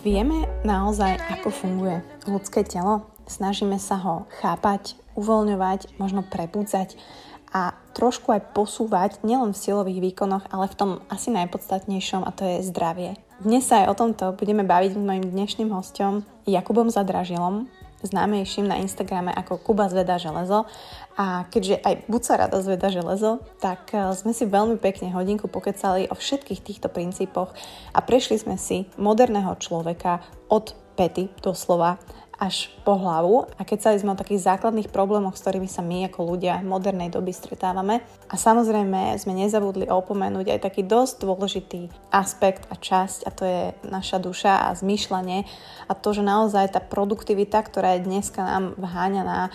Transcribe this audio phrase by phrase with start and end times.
[0.00, 3.04] Vieme naozaj, ako funguje ľudské telo?
[3.28, 6.96] Snažíme sa ho chápať, uvoľňovať, možno prebudzať
[7.52, 12.48] a trošku aj posúvať nielen v silových výkonoch, ale v tom asi najpodstatnejšom a to
[12.48, 13.20] je zdravie.
[13.44, 17.68] Dnes sa aj o tomto budeme baviť s mojim dnešným hostom Jakubom Zadražilom,
[18.02, 20.64] známejším na Instagrame ako Kuba zveda železo.
[21.20, 25.48] A keďže aj buď sa rada zveda železo, tak eh, sme si veľmi pekne hodinku
[25.48, 27.52] pokecali o všetkých týchto princípoch
[27.92, 31.96] a prešli sme si moderného človeka od pety doslova
[32.40, 36.08] až po hlavu a keď sa sme o takých základných problémoch, s ktorými sa my
[36.08, 38.00] ako ľudia modernej doby stretávame.
[38.32, 43.62] A samozrejme sme nezabudli opomenúť aj taký dosť dôležitý aspekt a časť a to je
[43.84, 45.44] naša duša a zmýšľanie
[45.84, 49.52] a to, že naozaj tá produktivita, ktorá je dneska nám vháňaná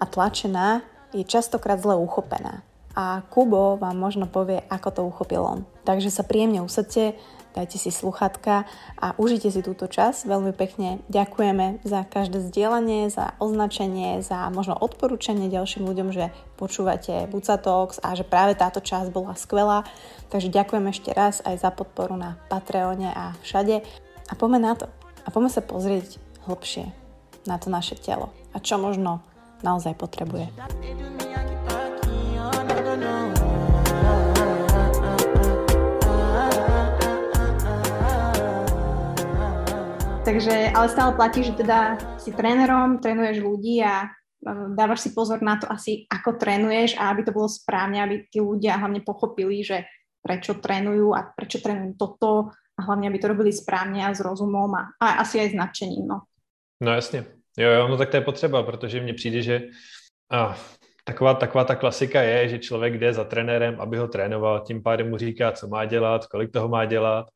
[0.00, 0.80] a tlačená,
[1.12, 2.64] je častokrát zle uchopená.
[2.92, 5.60] A Kubo vám možno povie, ako to uchopil on.
[5.84, 7.16] Takže sa príjemne usadte,
[7.52, 8.64] dajte si sluchatka
[8.98, 10.24] a užite si túto čas.
[10.24, 17.28] Veľmi pekne ďakujeme za každé zdieľanie, za označenie, za možno odporúčanie ďalším ľuďom, že počúvate
[17.28, 19.84] Buca Talks a že práve táto časť bola skvelá.
[20.32, 23.84] Takže ďakujem ešte raz aj za podporu na Patreone a všade.
[24.28, 24.88] A poďme na to.
[25.22, 26.90] A poďme sa pozrieť hlbšie
[27.46, 29.24] na to naše telo a čo možno
[29.64, 30.50] naozaj potrebuje.
[40.22, 44.06] Takže, ale stále platí, že teda si trénerom, trénuješ ľudí a
[44.70, 48.38] dávaš si pozor na to asi, ako trénuješ a aby to bolo správne, aby tí
[48.38, 49.82] ľudia hlavne pochopili, že
[50.22, 54.70] prečo trénujú a prečo trénujú toto a hlavne, aby to robili správně a s rozumom
[54.74, 56.06] a, a asi aj s nadšením.
[56.06, 56.22] No.
[56.82, 57.24] no jasně.
[57.58, 59.60] Jo, jo, no tak to je potřeba, protože mně přijde, že
[60.30, 60.56] a,
[61.04, 65.10] taková, taková ta klasika je, že člověk jde za trenérem, aby ho trénoval, tím pádem
[65.10, 67.26] mu říká, co má dělat, kolik toho má dělat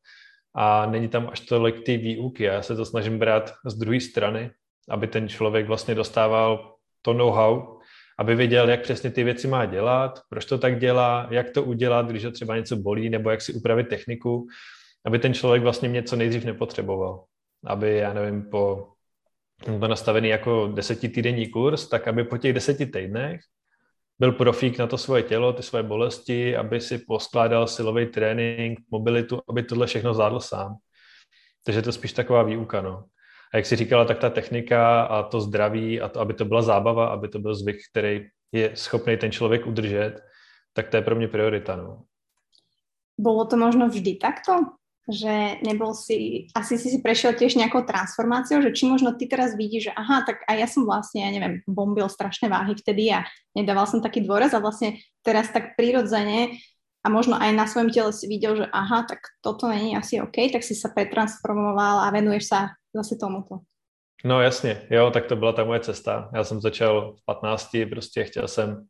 [0.57, 2.43] a není tam až tolik ty výuky.
[2.43, 4.51] Já se to snažím brát z druhé strany,
[4.89, 7.79] aby ten člověk vlastně dostával to know-how,
[8.19, 12.09] aby věděl, jak přesně ty věci má dělat, proč to tak dělá, jak to udělat,
[12.09, 14.47] když ho třeba něco bolí, nebo jak si upravit techniku,
[15.05, 17.23] aby ten člověk vlastně mě co nejdřív nepotřeboval.
[17.65, 18.87] Aby, já nevím, po
[19.65, 23.41] to nastavený jako desetitýdenní kurz, tak aby po těch deseti týdnech
[24.19, 29.41] byl profík na to svoje tělo, ty svoje bolesti, aby si poskládal silový trénink, mobilitu,
[29.49, 30.75] aby tohle všechno zvládl sám.
[31.65, 33.03] Takže to je spíš taková výuka, no.
[33.53, 36.61] A jak si říkala, tak ta technika a to zdraví a to, aby to byla
[36.61, 40.21] zábava, aby to byl zvyk, který je schopný ten člověk udržet,
[40.73, 42.03] tak to je pro mě priorita, no.
[43.17, 44.76] Bolo to možno vždy takto?
[45.07, 49.55] Že nebol si, asi si si prešiel tiež nejakou transformáciou, že či možno ty teraz
[49.55, 53.23] vidíš, že aha, tak aj ja som vlastne, ja neviem, bombil strašné váhy vtedy a
[53.55, 56.59] nedával som taký dôraz a vlastne teraz tak prirodzene
[57.03, 60.51] a možno aj na svojom tele si videl, že aha, tak toto není asi OK,
[60.51, 63.63] tak si sa pretransformoval a venuješ sa zase tomuto.
[64.25, 66.29] No jasně, jo, tak to byla ta moje cesta.
[66.33, 68.87] Já jsem začal v 15, prostě chtěl jsem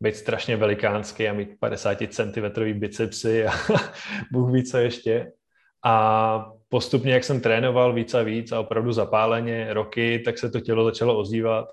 [0.00, 3.52] být strašně velikánský a mít 50 cm bicepsy a
[4.32, 5.32] Bůh ví co ještě.
[5.84, 10.60] A postupně, jak jsem trénoval víc a víc a opravdu zapáleně roky, tak se to
[10.60, 11.68] tělo začalo ozývat.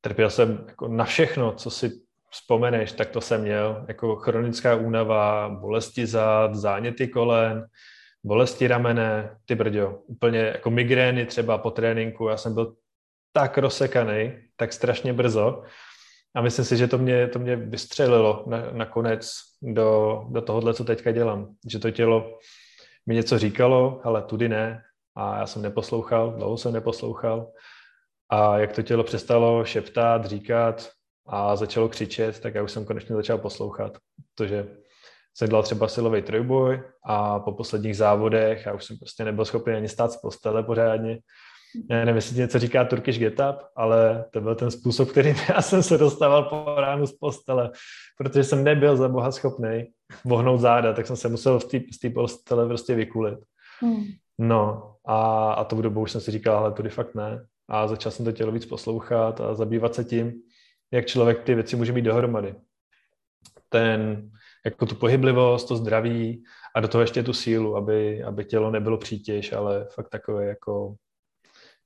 [0.00, 1.90] Trpěl jsem jako na všechno, co si
[2.30, 3.84] vzpomeneš, tak to jsem měl.
[3.88, 7.66] Jako chronická únava, bolesti zad, záněty kolen,
[8.24, 12.28] bolesti ramene, ty brďo, úplně jako migrény třeba po tréninku.
[12.28, 12.74] Já jsem byl
[13.32, 15.62] tak rozsekaný, tak strašně brzo.
[16.34, 19.30] A myslím si, že to mě, to mě vystřelilo na, nakonec
[19.62, 21.54] do, do tohohle, co teďka dělám.
[21.68, 22.38] Že to tělo
[23.06, 24.82] mi něco říkalo, ale tudy ne.
[25.16, 27.52] A já jsem neposlouchal, dlouho jsem neposlouchal.
[28.30, 30.90] A jak to tělo přestalo šeptat, říkat
[31.26, 33.98] a začalo křičet, tak já už jsem konečně začal poslouchat.
[34.34, 34.66] Protože
[35.36, 39.74] jsem dělal třeba silový trojboj a po posledních závodech já už jsem prostě nebyl schopný
[39.74, 41.18] ani stát z postele pořádně.
[41.90, 45.62] Já nevím, jestli něco říká Turkish Get Up, ale to byl ten způsob, kterým já
[45.62, 47.70] jsem se dostával po ránu z postele,
[48.18, 49.86] protože jsem nebyl za boha schopný
[50.24, 53.38] vohnout záda, tak jsem se musel z té postele prostě vykulit.
[53.80, 54.04] Hmm.
[54.38, 57.46] No a, a tou dobu už jsem si říkal, ale tudy fakt ne.
[57.68, 60.32] A začal jsem to tělo víc poslouchat a zabývat se tím,
[60.92, 62.54] jak člověk ty věci může mít dohromady.
[63.68, 64.30] Ten,
[64.64, 66.44] jako tu pohyblivost, to zdraví
[66.76, 70.94] a do toho ještě tu sílu, aby, aby tělo nebylo přítěž, ale fakt takové jako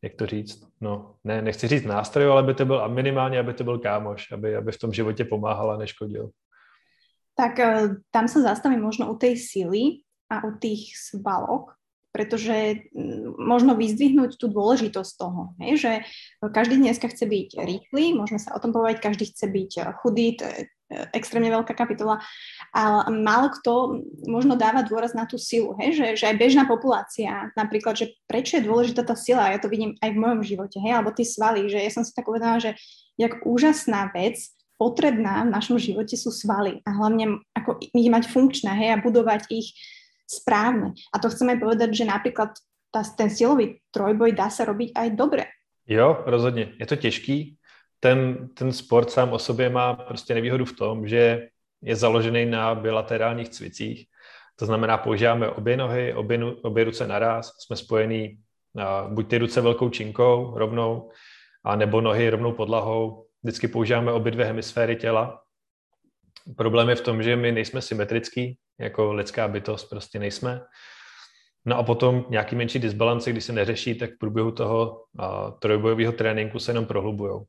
[0.02, 3.54] jak to říct, no, ne, nechci říct nástroj, ale aby to byl, a minimálně, aby
[3.54, 6.30] to byl kámoš, aby, aby v tom životě pomáhal a neškodil.
[7.38, 11.78] Tak eh, tam sa zastavím možno u tej sily a u tých svalok,
[12.12, 12.88] pretože
[13.38, 15.92] možno vyzdvihnúť tú dôležitosť toho, hej, že
[16.40, 19.70] každý dneska chce byť rýchly, môžeme sa o tom povedať, každý chce byť
[20.02, 20.66] chudý, to je
[21.12, 22.20] extrémne veľká kapitola.
[22.72, 25.94] A málo kto možno dáva dôraz na tú silu, hej?
[25.94, 29.94] Že, že aj bežná populácia, napríklad, že prečo je dôležitá tá sila, ja to vidím
[30.00, 30.96] aj v mojom živote, hej?
[30.96, 32.72] alebo ty svaly, že ja som si tak uvedomila, že
[33.20, 38.70] jak úžasná vec, potrebná v našom živote sú svaly a hlavne ako ich mať funkčné
[38.78, 39.74] hej, a budovať ich
[40.24, 40.94] správne.
[41.10, 42.54] A to chceme povedať, že napríklad
[42.94, 45.44] tá, ten silový trojboj dá sa robiť aj dobre.
[45.88, 46.72] Jo, rozhodně.
[46.80, 47.56] Je to těžký,
[48.00, 51.48] ten, ten sport sám o sobě má prostě nevýhodu v tom, že
[51.82, 54.06] je založený na bilaterálních cvicích.
[54.56, 58.38] To znamená, používáme obě nohy, obě, obě ruce naraz, jsme spojení
[59.08, 61.10] buď ty ruce velkou činkou rovnou,
[61.64, 63.27] a nebo nohy rovnou podlahou.
[63.42, 65.42] Vždycky používáme obě dvě hemisféry těla.
[66.56, 70.60] Problém je v tom, že my nejsme symetrický, jako lidská bytost prostě nejsme.
[71.64, 75.04] No a potom nějaký menší disbalance, když se neřeší, tak v průběhu toho
[75.60, 77.40] trojbojového tréninku se jenom prohlubují.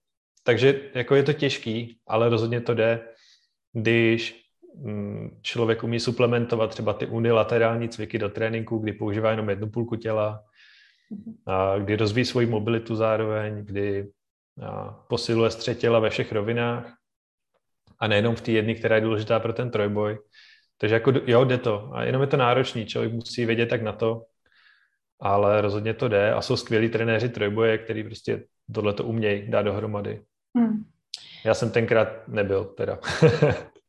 [0.44, 3.07] Takže jako je to těžký, ale rozhodně to jde,
[3.74, 4.44] když
[4.75, 9.95] mm, člověk umí suplementovat třeba ty unilaterální cviky do tréninku, kdy používá jenom jednu půlku
[9.95, 10.44] těla,
[11.45, 14.07] a kdy rozvíjí svoji mobilitu zároveň, kdy
[15.08, 16.94] posiluje střed těla ve všech rovinách
[18.00, 20.20] a nejenom v té jedné, která je důležitá pro ten trojboj.
[20.78, 21.90] Takže jako jo, jde to.
[21.94, 24.24] A jenom je to náročný, člověk musí vědět tak na to,
[25.20, 29.62] ale rozhodně to jde a jsou skvělí trenéři trojboje, který prostě tohle to umějí dát
[29.62, 30.24] dohromady.
[30.58, 30.86] Hmm.
[31.46, 33.00] Já jsem tenkrát nebyl teda.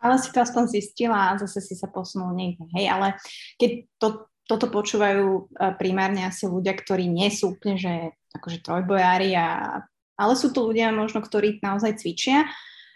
[0.00, 3.18] ale si to aspoň zistila a zase si sa posunul niekde, hej, ale
[3.58, 4.08] keď to,
[4.46, 5.42] toto počúvajú e,
[5.74, 7.92] primárne asi ľudia, ktorí nie sú úplne, že
[8.38, 9.82] akože trojbojári, a,
[10.14, 12.46] ale sú to ľudia možno, ktorí naozaj cvičia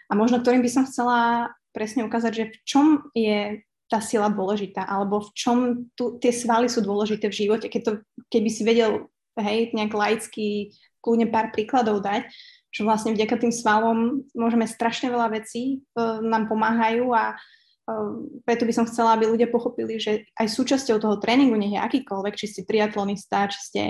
[0.07, 3.61] a možno ktorým by som chcela presne ukázať, že v čom je
[3.91, 5.57] tá sila dôležitá, alebo v čom
[5.93, 7.67] tu, tie svaly sú dôležité v živote.
[7.69, 7.91] Keď to,
[8.33, 10.73] keby si vedel, hej, nejak laicky
[11.03, 12.25] kľudne pár príkladov dať,
[12.73, 18.11] že vlastne vďaka tým svalom môžeme strašne veľa vecí uh, nám pomáhajú a uh,
[18.47, 22.33] preto by som chcela, aby ľudia pochopili, že aj súčasťou toho tréningu, nech je akýkoľvek,
[22.33, 23.83] či ste triatlonista, či ste,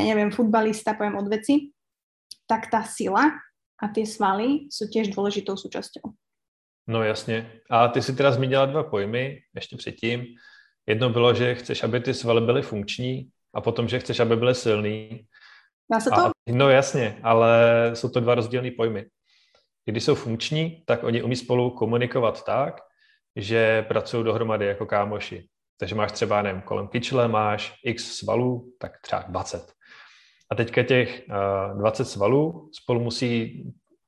[0.00, 1.72] ja neviem, futbalista, poviem od veci,
[2.48, 3.28] tak tá sila
[3.76, 6.12] a tie svaly sú tiež dôležitou súčasťou.
[6.86, 7.60] No jasně.
[7.70, 10.24] A ty si teda zmínila dva pojmy ještě předtím.
[10.86, 14.54] Jedno bylo, že chceš, aby ty svaly byly funkční a potom, že chceš, aby byly
[14.54, 15.26] silný.
[15.92, 16.20] Dá se to?
[16.20, 17.60] A, no jasně, ale
[17.94, 19.06] jsou to dva rozdílné pojmy.
[19.84, 22.80] Když jsou funkční, tak oni umí spolu komunikovat tak,
[23.36, 25.48] že pracují dohromady jako kámoši.
[25.78, 29.72] Takže máš třeba, nevím, kolem kyčle máš x svalů, tak třeba 20.
[30.52, 31.22] A teďka těch
[31.72, 33.62] uh, 20 svalů spolu musí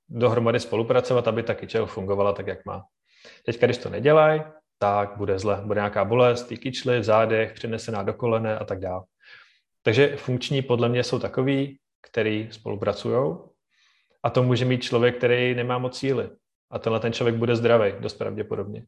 [0.09, 2.85] dohromady spolupracovat, aby ta kyčel fungovala tak, jak má.
[3.47, 4.43] Teďka, když to nedělají,
[4.79, 5.63] tak bude zle.
[5.65, 9.03] Bude nějaká bolest, ty kyčly v zádech, přenesená do kolene a tak dále.
[9.83, 11.79] Takže funkční podle mě jsou takový,
[12.11, 13.37] který spolupracují
[14.23, 16.31] a to může mít člověk, který nemá moc síly.
[16.71, 18.85] A tenhle ten člověk bude zdravý, dost pravděpodobně.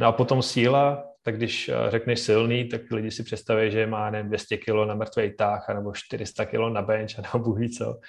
[0.00, 4.10] No a potom síla, tak když eh, řekneš silný, tak lidi si představí, že má
[4.10, 8.00] nevím, 200 kg na mrtvej tách, nebo 400 kg na bench, nebo bůh co.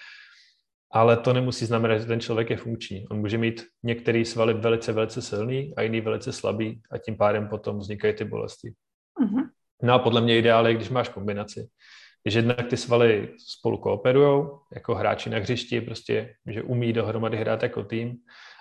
[0.92, 3.08] Ale to nemusí znamenat, že ten člověk je funkční.
[3.08, 7.48] On může mít některý svaly velice, velice silný a jiný velice slabý a tím pádem
[7.48, 8.74] potom vznikají ty bolesti.
[9.22, 9.50] Uh-huh.
[9.84, 11.68] No a podle mě ideál je, když máš kombinaci.
[12.26, 17.64] Že jednak ty svaly spolu kooperují, jako hráči na hřišti, prostě, že umí dohromady hrát
[17.64, 18.16] jako tým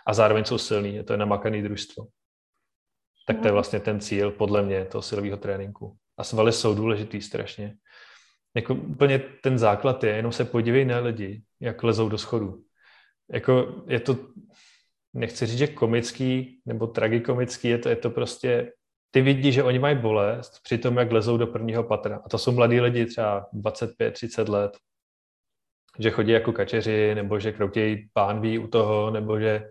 [0.06, 2.06] a zároveň jsou silný, je to je namakaný družstvo.
[3.28, 3.54] Tak to je mhm.
[3.54, 5.96] vlastně ten cíl, podle mě, toho silového tréninku.
[6.16, 7.76] A svaly jsou důležitý strašně
[8.58, 12.62] jako úplně ten základ je, jenom se podívej na lidi, jak lezou do schodu.
[13.32, 14.16] Jako je to,
[15.14, 18.72] nechci říct, že komický nebo tragikomický, je to, je to prostě,
[19.10, 22.20] ty vidíš, že oni mají bolest při tom, jak lezou do prvního patra.
[22.24, 24.78] A to jsou mladí lidi, třeba 25-30 let,
[25.98, 29.68] že chodí jako kačeři, nebo že kroutějí pánví u toho, nebo že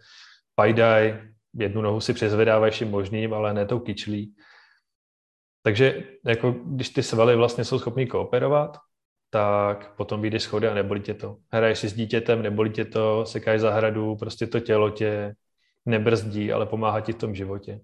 [0.55, 1.21] pajdaj,
[1.57, 4.35] jednu nohu si přezvedávají vším možným, ale ne tou kyčlí.
[5.63, 8.77] Takže jako, když ty svaly vlastně jsou schopný kooperovat,
[9.29, 11.37] tak potom vyjdeš schody a nebolí tě to.
[11.51, 15.35] Hraješ si s dítětem, nebolí tě to, sekáš zahradu, prostě to tělo tě
[15.85, 17.79] nebrzdí, ale pomáhá ti v tom životě.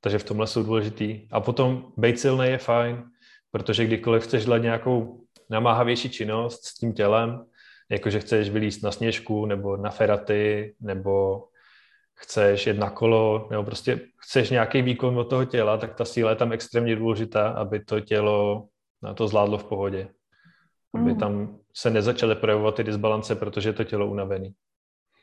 [0.00, 1.28] Takže v tomhle jsou důležitý.
[1.32, 3.04] A potom být silný je fajn,
[3.50, 5.20] protože kdykoliv chceš dělat nějakou
[5.50, 7.44] namáhavější činnost s tím tělem,
[7.88, 11.44] jakože chceš vylíst na sněžku nebo na feraty nebo
[12.16, 16.30] chceš jet na kolo, nebo prostě chceš nějaký výkon od toho těla, tak ta síla
[16.30, 18.68] je tam extrémně důležitá, aby to tělo
[19.02, 20.08] na to zvládlo v pohodě.
[20.94, 21.18] Aby mm.
[21.18, 24.54] tam se nezačaly projevovat ty disbalance, protože je to tělo unavený.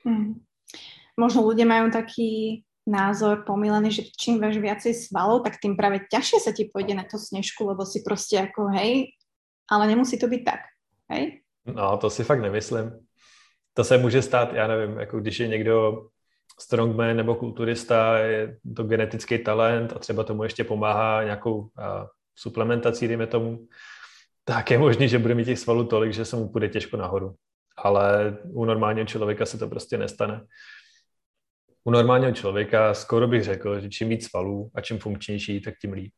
[0.05, 0.33] Mm.
[1.13, 6.39] Možno ľudia majú taký názor pomílený, že čím máš viacej svalov, tak tým práve ťažšie
[6.41, 9.13] sa ti pôjde na to snežku, lebo si prostě ako hej,
[9.71, 10.59] ale nemusí to být tak,
[11.09, 11.41] hej?
[11.65, 12.91] No, to si fakt nemyslím.
[13.73, 16.07] To se může stát, já nevím, jako když je někdo
[16.59, 21.69] strongman nebo kulturista, je to genetický talent a třeba tomu ještě pomáhá nějakou
[22.35, 23.67] suplementací, dejme tomu,
[24.43, 27.35] tak je možný, že bude mít těch svalů tolik, že se mu půjde těžko nahoru.
[27.77, 30.45] Ale u normálního člověka se to prostě nestane.
[31.83, 35.93] U normálního člověka skoro bych řekl, že čím víc svalů a čím funkčnější, tak tím
[35.93, 36.13] líp.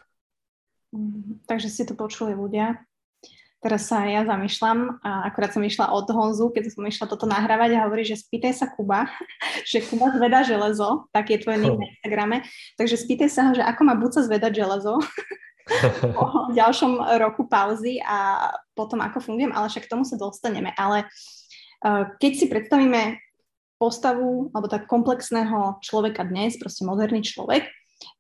[0.92, 2.76] Mm, takže si to počuli ľudia.
[3.66, 7.74] Teraz sa ja zamýšľam a akurát som išla od Honzu, keď som išla toto nahrávať
[7.74, 9.10] a hovorí, že spýtaj sa Kuba,
[9.74, 12.46] že Kuba zvedá železo, tak je tvoj nick na Instagrame,
[12.78, 15.02] takže spýtaj sa ho, že ako má Buca zvedať železo
[16.14, 20.70] po ďalšom roku pauzy a potom ako fungujem, ale však k tomu sa dostaneme.
[20.78, 21.10] Ale
[21.82, 23.18] uh, keď si predstavíme
[23.82, 27.66] postavu alebo tak komplexného človeka dnes, proste moderný človek,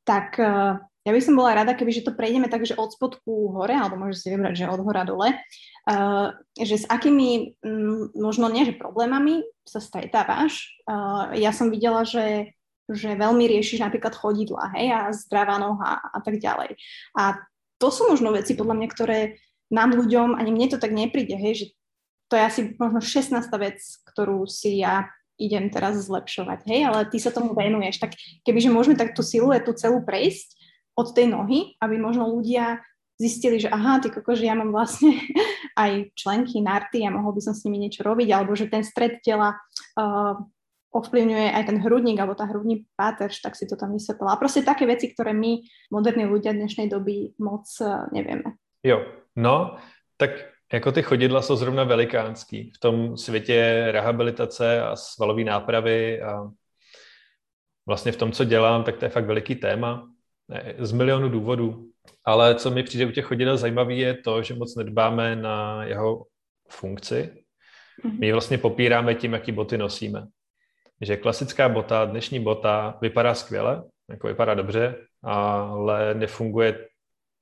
[0.09, 3.53] tak uh, ja by som bola rada, keby že to prejdeme tak, že od spodku
[3.53, 8.50] hore, alebo môžeš si vybrať, že od hora dole, uh, že s akými, m, možno
[8.50, 10.74] nie, že problémami sa stretávaš.
[10.89, 12.57] Uh, ja som videla, že,
[12.89, 16.74] že veľmi riešiš napríklad chodidla, hej, a zdravá noha a tak ďalej.
[17.13, 17.38] A
[17.77, 19.19] to sú možno veci, podľa mňa, ktoré
[19.69, 21.65] nám ľuďom, ani mne to tak nepríde, hej, že
[22.29, 23.45] to je asi možno 16.
[23.62, 23.77] vec,
[24.09, 28.00] ktorú si ja idem teraz zlepšovať, hej, ale ty sa tomu venuješ.
[28.01, 30.64] Tak kebyže môžeme tak tú siluetu celú prejsť,
[30.95, 32.79] od tej nohy, aby možno ľudia
[33.19, 35.15] zistili, že aha, ty koko, že ja mám vlastne
[35.83, 39.23] aj členky, narty a mohol by som s nimi niečo robiť, alebo že ten stred
[39.23, 39.55] tela
[39.99, 40.35] uh,
[40.95, 44.35] ovplyvňuje aj ten hrudník alebo tá hrudní páterž, tak si to tam vysvetlila.
[44.35, 48.59] A proste také veci, ktoré my, moderní ľudia dnešnej doby, moc uh, nevieme.
[48.83, 49.03] Jo,
[49.35, 49.75] no,
[50.17, 50.31] tak
[50.73, 56.51] jako ty chodidla jsou zrovna velikánský v tom světě rehabilitace a svalové nápravy a
[57.87, 60.14] vlastně v tom, co dělám, tak to je fakt veliký téma
[60.77, 61.85] z milionu důvodů.
[62.25, 66.25] Ale co mi přijde u těch chodidel zajímavé je to, že moc nedbáme na jeho
[66.69, 67.43] funkci.
[68.03, 68.19] Mhm.
[68.19, 70.27] My vlastně popíráme tím, jaký boty nosíme.
[71.01, 76.87] Že klasická bota, dnešní bota vypadá skvěle, jako vypadá dobře, ale nefunguje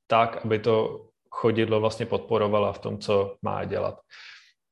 [0.08, 4.00] tak, aby to chodidlo vlastně podporovala v tom, co má dělat.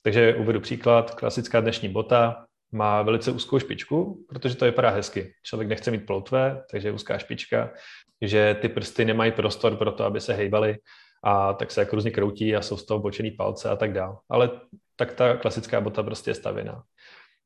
[0.02, 5.34] Takže uvedu příklad, klasická dnešní bota má velice úzkou špičku, protože to vypadá hezky.
[5.44, 7.74] Člověk nechce mít ploutve, takže je úzká špička,
[8.22, 10.78] že ty prsty nemají prostor pro to, aby se hejbaly
[11.24, 14.16] a tak se jako různě kroutí a jsou z toho bočený palce a tak dále.
[14.30, 14.50] Ale
[14.96, 16.84] tak ta klasická bota prostě je stavěná.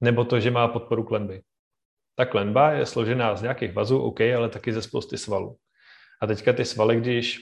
[0.01, 1.41] Nebo to, že má podporu klenby.
[2.15, 5.57] Ta klenba je složená z nějakých vazů, OK, ale taky ze spousty svalů.
[6.21, 7.39] A teďka ty svaly, když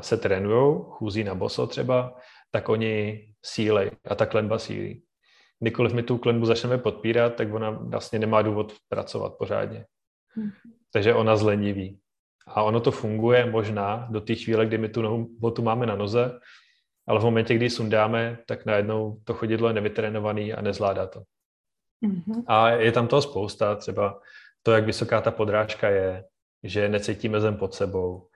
[0.00, 2.14] se trénují, chůzí na boso třeba,
[2.50, 5.02] tak oni sílej a ta klenba sílí
[5.62, 9.86] kdykoliv my tu klenbu začneme podpírat, tak ona vlastně nemá důvod pracovat pořádně.
[10.34, 10.50] Hmm.
[10.92, 11.98] Takže ona zleniví.
[12.46, 15.96] A ono to funguje možná do té chvíle, kdy my tu nohu, botu máme na
[15.96, 16.40] noze,
[17.06, 21.22] ale v momentě, kdy ji sundáme, tak najednou to chodidlo je nevytrénovaný a nezvládá to.
[22.06, 22.44] Mm-hmm.
[22.46, 24.20] A je tam toho spousta, třeba
[24.62, 26.24] to, jak vysoká ta podrážka je,
[26.62, 28.28] že necítíme zem pod sebou,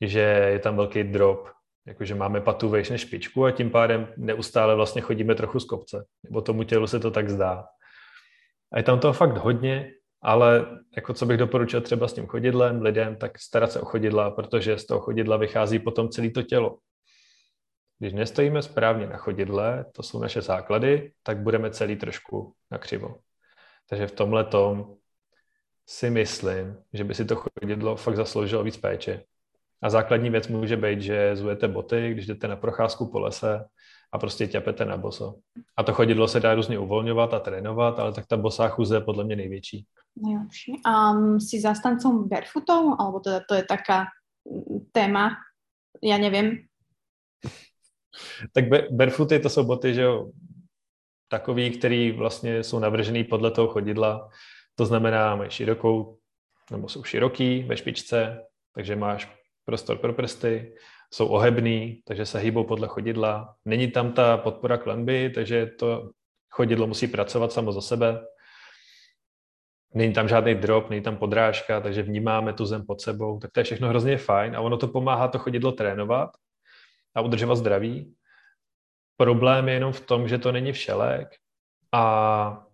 [0.00, 1.48] že je tam velký drop,
[1.86, 6.04] jakože máme patu vejš než špičku a tím pádem neustále vlastně chodíme trochu z kopce.
[6.22, 7.64] Nebo tomu tělu se to tak zdá.
[8.72, 12.82] A je tam toho fakt hodně, ale jako co bych doporučil třeba s tím chodidlem
[12.82, 16.78] lidem, tak starat se o chodidla, protože z toho chodidla vychází potom celé to tělo.
[17.98, 23.18] Když nestojíme správně na chodidle, to jsou naše základy, tak budeme celý trošku nakřivo.
[23.88, 24.96] Takže v tomhle tom
[25.86, 29.24] si myslím, že by si to chodidlo fakt zasloužilo víc péče.
[29.84, 33.64] A základní věc může být, že zujete boty, když jdete na procházku po lese
[34.12, 35.34] a prostě ťapete na boso.
[35.76, 39.00] A to chodidlo se dá různě uvolňovat a trénovat, ale tak ta bosá chůze je
[39.00, 39.86] podle mě největší.
[40.16, 40.80] Nejlepší.
[40.84, 44.04] A um, si zastancom barefootov, alebo teda to je taká
[44.50, 45.30] mm, téma,
[46.02, 46.58] já nevím.
[48.52, 50.30] tak barefooty to jsou boty, že jo,
[51.28, 54.28] takový, který vlastně jsou navržený podle toho chodidla.
[54.74, 56.18] To znamená, mají širokou,
[56.70, 60.74] nebo jsou široký ve špičce, takže máš prostor pro prsty,
[61.10, 63.54] jsou ohebný, takže se hýbou podle chodidla.
[63.64, 66.10] Není tam ta podpora klenby, takže to
[66.50, 68.26] chodidlo musí pracovat samo za sebe.
[69.94, 73.38] Není tam žádný drop, není tam podrážka, takže vnímáme tu zem pod sebou.
[73.38, 76.30] Tak to je všechno hrozně fajn a ono to pomáhá to chodidlo trénovat
[77.14, 78.14] a udržovat zdraví.
[79.16, 81.28] Problém je jenom v tom, že to není všelek
[81.92, 82.66] a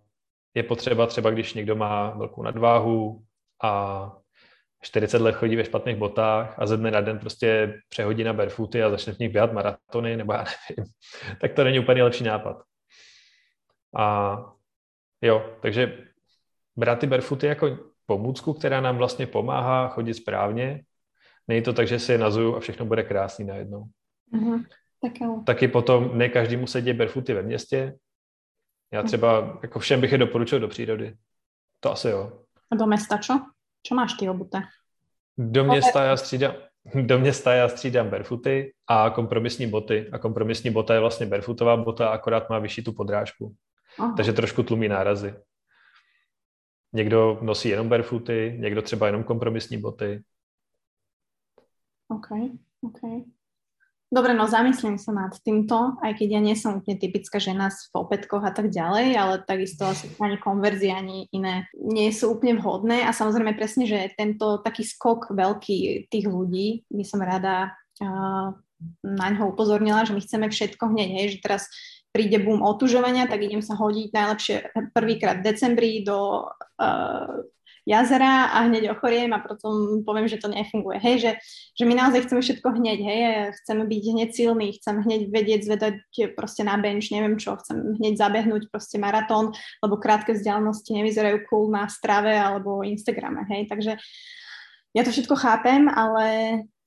[0.53, 3.23] je potřeba třeba, když někdo má velkou nadváhu
[3.63, 4.20] a
[4.81, 8.83] 40 let chodí ve špatných botách a ze dne na den prostě přehodí na barefooty
[8.83, 10.93] a začne v nich běhat maratony, nebo já nevím,
[11.41, 12.63] tak to není úplně lepší nápad.
[13.97, 14.37] A
[15.21, 16.07] jo, takže
[16.75, 20.83] brát ty barefooty jako pomůcku, která nám vlastně pomáhá chodit správně.
[21.47, 23.83] Není to tak, že si je nazuju a všechno bude krásný najednou.
[24.33, 24.65] Uh-huh.
[25.01, 25.43] Tak jo.
[25.45, 27.97] Taky potom ne každý mu sedí barefooty ve městě.
[28.93, 31.15] Já třeba jako všem bych je doporučil do přírody.
[31.79, 32.43] To asi jo.
[32.77, 33.33] Do mesta čo?
[33.83, 34.61] Čo máš ty obuté?
[35.37, 36.53] Do města já střídám,
[37.01, 40.09] do města já střídám barefooty a kompromisní boty.
[40.11, 43.55] A kompromisní bota je vlastně barefootová bota, akorát má vyšší tu podrážku.
[43.99, 44.13] Aha.
[44.17, 45.35] Takže trošku tlumí nárazy.
[46.93, 50.23] Někdo nosí jenom barefooty, někdo třeba jenom kompromisní boty.
[52.07, 52.27] OK,
[52.81, 52.99] OK.
[54.11, 57.95] Dobre, no zamyslím sa nad týmto, aj keď ja nie som úplne typická žena v
[57.95, 63.07] opätkoch a tak ďalej, ale takisto asi ani konverzie, ani iné nie sú úplne vhodné.
[63.07, 67.71] A samozrejme presne, že tento taký skok veľký tých ľudí by som rada
[68.03, 68.51] uh,
[68.99, 71.71] na ňo upozornila, že my chceme všetko hneď, hej, že teraz
[72.11, 74.55] príde boom otužovania, tak idem sa hodiť najlepšie
[74.91, 77.47] prvýkrát v decembri do uh,
[77.85, 81.01] jazera a hneď ochoriem a potom poviem, že to nefunguje.
[81.01, 81.31] Hej, že,
[81.77, 83.21] že my naozaj chceme všetko hneď, hej,
[83.61, 85.95] chceme byť hneď silní, chcem hneď vedieť zvedať
[86.37, 91.73] proste na bench, neviem čo, chcem hneď zabehnúť proste maratón, lebo krátke vzdialenosti nevyzerajú cool
[91.73, 93.97] na strave alebo Instagrame, hej, takže
[94.91, 96.27] ja to všetko chápem, ale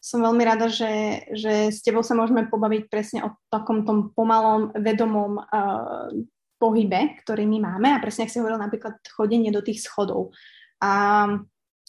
[0.04, 4.68] som veľmi rada, že, že s tebou sa môžeme pobaviť presne o takom tom pomalom,
[4.76, 6.12] vedomom uh,
[6.60, 10.36] pohybe, ktorý my máme a presne, ak si hovoril napríklad chodenie do tých schodov.
[10.84, 10.90] A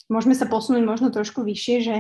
[0.07, 1.95] môžeme sa posunúť možno trošku vyššie, že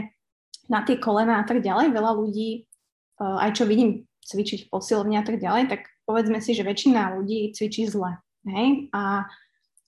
[0.71, 5.19] na tie kolena a tak ďalej, veľa ľudí, eh, aj čo vidím cvičiť v posilovni
[5.19, 8.17] a tak ďalej, tak povedzme si, že väčšina ľudí cvičí zle.
[8.47, 8.89] Hej?
[8.93, 9.29] A,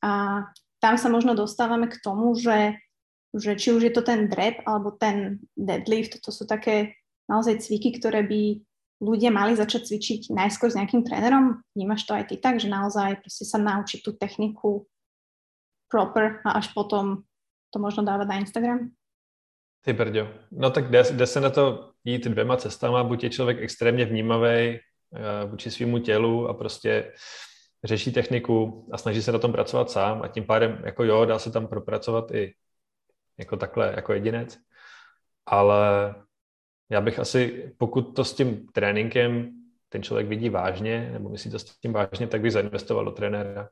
[0.06, 0.12] a
[0.78, 2.78] tam sa možno dostávame k tomu, že,
[3.34, 6.94] že či už je to ten drep alebo ten deadlift, to sú také
[7.26, 8.62] naozaj cviky, ktoré by
[9.02, 11.62] ľudia mali začať cvičiť najskôr s nejakým trénerom.
[11.78, 14.90] Vnímaš to aj ty tak, že naozaj sa naučiť tú techniku
[15.88, 17.18] proper a až potom
[17.70, 18.90] to možno dávat na Instagram?
[19.82, 20.28] Ty brďo.
[20.52, 23.04] No tak jde, jde se na to jít dvěma cestama.
[23.04, 24.80] Buď je člověk extrémně vnímavý
[25.10, 27.14] uh, vůči svýmu tělu a prostě
[27.84, 31.40] řeší techniku a snaží se na tom pracovat sám a tím pádem jako jo, dá
[31.40, 32.54] se tam propracovat i
[33.38, 34.58] jako takhle, jako jedinec,
[35.46, 36.16] ale
[36.90, 39.52] já bych asi, pokud to s tím tréninkem
[39.90, 43.70] ten člověk vidí vážně, nebo myslí to s tím vážně, tak bych zainvestoval do trenéra.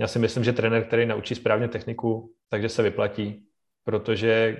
[0.00, 3.46] Já si myslím, že trenér, který naučí správně techniku, takže se vyplatí,
[3.84, 4.56] protože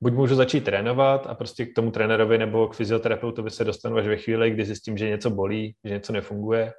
[0.00, 4.06] buď můžu začít trénovat a prostě k tomu trenérovi nebo k fyzioterapeutovi se dostanu až
[4.06, 6.72] ve chvíli, kdy zjistím, že něco bolí, že něco nefunguje,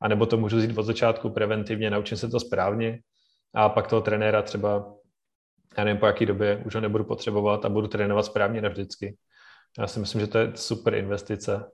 [0.00, 3.00] a nebo to můžu vzít od začátku preventivně, naučím se to správně
[3.54, 4.94] a pak toho trenéra třeba,
[5.78, 9.16] já nevím po jaký době, už ho nebudu potřebovat a budu trénovat správně navždycky.
[9.78, 11.64] Já si myslím, že to je super investice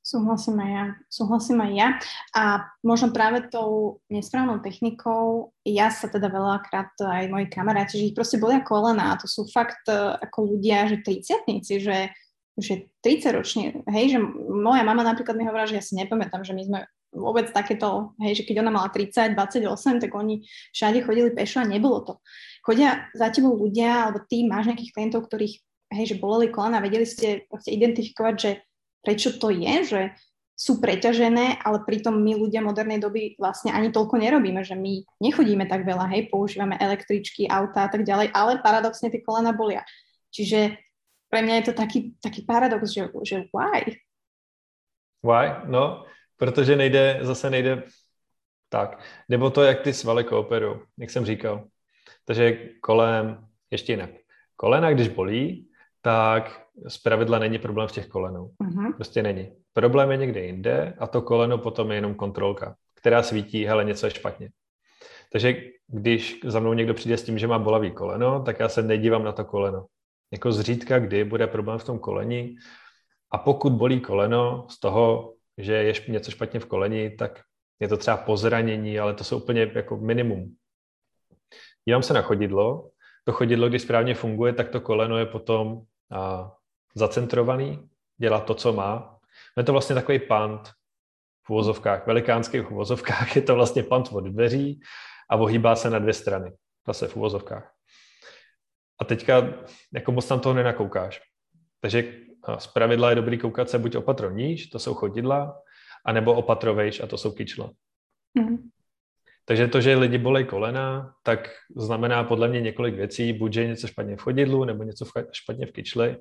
[0.00, 0.84] Súhlasím aj ja.
[1.12, 1.88] Súhlasím aj ja.
[2.32, 8.16] A možno práve tou nesprávnou technikou, ja sa teda veľakrát aj moji kamaráti, že ich
[8.16, 12.16] proste bolia kolena a to sú fakt e, ako ľudia, že triciatníci, že,
[12.56, 16.56] že 30 ročne, hej, že moja mama napríklad mi hovorila, že ja si nepamätám, že
[16.56, 16.80] my sme
[17.12, 21.68] vôbec takéto, hej, že keď ona mala 30, 28, tak oni všade chodili pešo a
[21.68, 22.12] nebolo to.
[22.64, 25.60] Chodia za tebou ľudia, alebo ty máš nejakých klientov, ktorých,
[25.92, 28.50] hej, že boleli kolena, vedeli ste identifikovať, že
[29.04, 30.00] prečo to je, že
[30.60, 35.64] sú preťažené, ale pritom my ľudia modernej doby vlastne ani toľko nerobíme, že my nechodíme
[35.64, 39.80] tak veľa, hej, používame električky, auta a tak ďalej, ale paradoxne tie kolena bolia.
[40.28, 40.76] Čiže
[41.32, 44.04] pre mňa je to taký, taký paradox, že, že why?
[45.24, 45.64] Why?
[45.64, 46.04] No,
[46.36, 47.82] protože nejde, zase nejde
[48.68, 49.00] tak.
[49.28, 51.64] Nebo to, jak ty svaly kooperují, jak jsem říkal.
[52.24, 54.10] Takže kolem, ještě jinak.
[54.56, 55.70] Kolena, když bolí,
[56.02, 58.50] tak z pravidla není problém v těch kolenou.
[58.64, 58.94] Uh-huh.
[58.94, 59.52] Prostě není.
[59.72, 64.06] Problém je někde jinde a to koleno potom je jenom kontrolka, která svítí, hele, něco
[64.06, 64.50] je špatně.
[65.32, 65.54] Takže
[65.86, 69.24] když za mnou někdo přijde s tím, že má bolavý koleno, tak já se nedívám
[69.24, 69.86] na to koleno.
[70.32, 72.56] Jako zřídka, kdy bude problém v tom koleni
[73.32, 77.40] a pokud bolí koleno z toho, že je něco špatně v koleni, tak
[77.80, 80.54] je to třeba pozranění, ale to jsou úplně jako minimum.
[81.88, 82.90] Dívám se na chodidlo,
[83.24, 86.52] to chodidlo, když správně funguje, tak to koleno je potom a,
[86.94, 89.18] zacentrovaný, dělá to, co má.
[89.56, 90.70] Je to vlastně takový pant
[91.46, 93.36] v uvozovkách, velikánských uvozovkách.
[93.36, 94.80] Je to vlastně pant od dveří
[95.30, 96.52] a ohýbá se na dvě strany,
[96.86, 97.72] zase v uvozovkách.
[99.00, 99.54] A teďka
[99.94, 101.20] jako moc tam toho nenakoukáš.
[101.80, 102.12] Takže
[102.58, 105.62] z pravidla je dobrý koukat se buď opatro níž, to jsou chodidla,
[106.04, 107.70] anebo opatrovejš, a to jsou kyčla.
[108.34, 108.70] Mm.
[109.44, 113.32] Takže to, že lidi bolej kolena, tak znamená podle mě několik věcí.
[113.32, 116.16] Buď, že je něco špatně v chodidlu, nebo něco špatně v kyčli,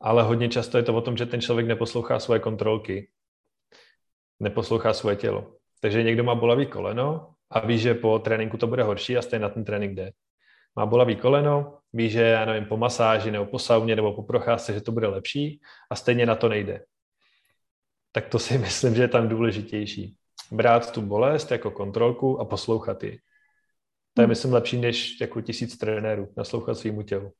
[0.00, 3.10] ale hodně často je to o tom, že ten člověk neposlouchá svoje kontrolky,
[4.40, 5.54] neposlouchá svoje tělo.
[5.80, 9.42] Takže někdo má bolavý koleno a ví, že po tréninku to bude horší a stejně
[9.42, 10.12] na ten trénink jde.
[10.76, 14.72] Má bolavý koleno, ví, že já nevím, po masáži nebo po sauně nebo po procházce,
[14.72, 16.84] že to bude lepší a stejně na to nejde.
[18.12, 20.18] Tak to si myslím, že je tam důležitější
[20.50, 23.18] brát tu bolest jako kontrolku a poslouchat ji.
[24.14, 24.28] To je, mhm.
[24.28, 27.32] myslím, lepší než jako tisíc trenérů naslouchat svýmu tělu.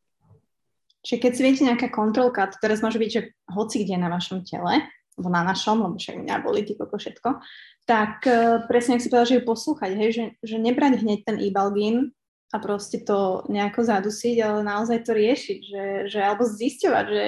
[1.06, 3.22] Čiže keď si viete nejaká kontrolka, to teraz môže byť, že
[3.54, 4.82] hoci kde na vašom tele,
[5.18, 7.42] alebo na našom, lebo však mňa boli ty koko všetko,
[7.86, 11.36] tak uh, presne, ak si povedal, že ju poslúchať, hej, že, že nebrať hneď ten
[11.42, 12.14] ibalgín
[12.54, 17.26] a proste to nejako zadusiť, ale naozaj to riešiť, že, že alebo zisťovať, že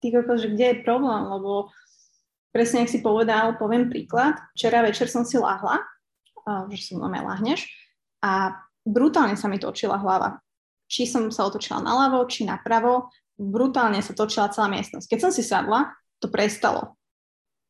[0.00, 1.74] ty koko, že kde je problém, lebo
[2.54, 5.82] presne, ak si povedal, poviem príklad, včera večer som si lahla,
[6.46, 7.66] uh, že si mňa lahneš,
[8.20, 10.40] a brutálne sa mi točila hlava
[10.90, 15.06] či som sa otočila naľavo, či napravo, brutálne sa točila celá miestnosť.
[15.06, 16.98] Keď som si sadla, to prestalo.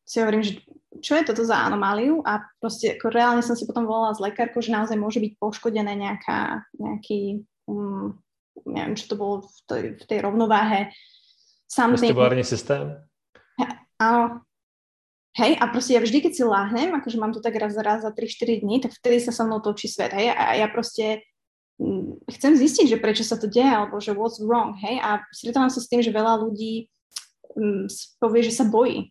[0.09, 0.65] Si hovorím, že
[1.05, 4.59] čo je toto za anomáliu a proste ako reálne som si potom volala s lekárkou,
[4.59, 8.19] že naozaj môže byť poškodené nejaká, nejaký, um,
[8.67, 10.91] neviem, čo to bolo v tej, v tej rovnováhe.
[11.71, 12.99] Vestibularný systém?
[14.03, 14.43] Áno.
[15.39, 18.11] Hej, a proste ja vždy, keď si láhnem, akože mám to tak raz, raz za
[18.11, 21.30] 3-4 dní, tak vtedy sa so mnou točí svet, hej, a ja proste Mm,
[22.29, 25.81] chcem zistiť, že prečo sa to deje, alebo že what's wrong, hej, a stretávam sa
[25.81, 26.93] s tým, že veľa ľudí
[27.57, 27.89] um,
[28.21, 29.09] povie, že sa bojí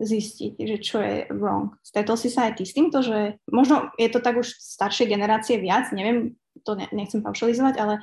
[0.00, 1.76] zistiť, že čo je wrong.
[1.84, 5.60] Stretol si sa aj ty s týmto, že možno je to tak už staršej generácie
[5.60, 7.94] viac, neviem, to ne, nechcem paušalizovať, ale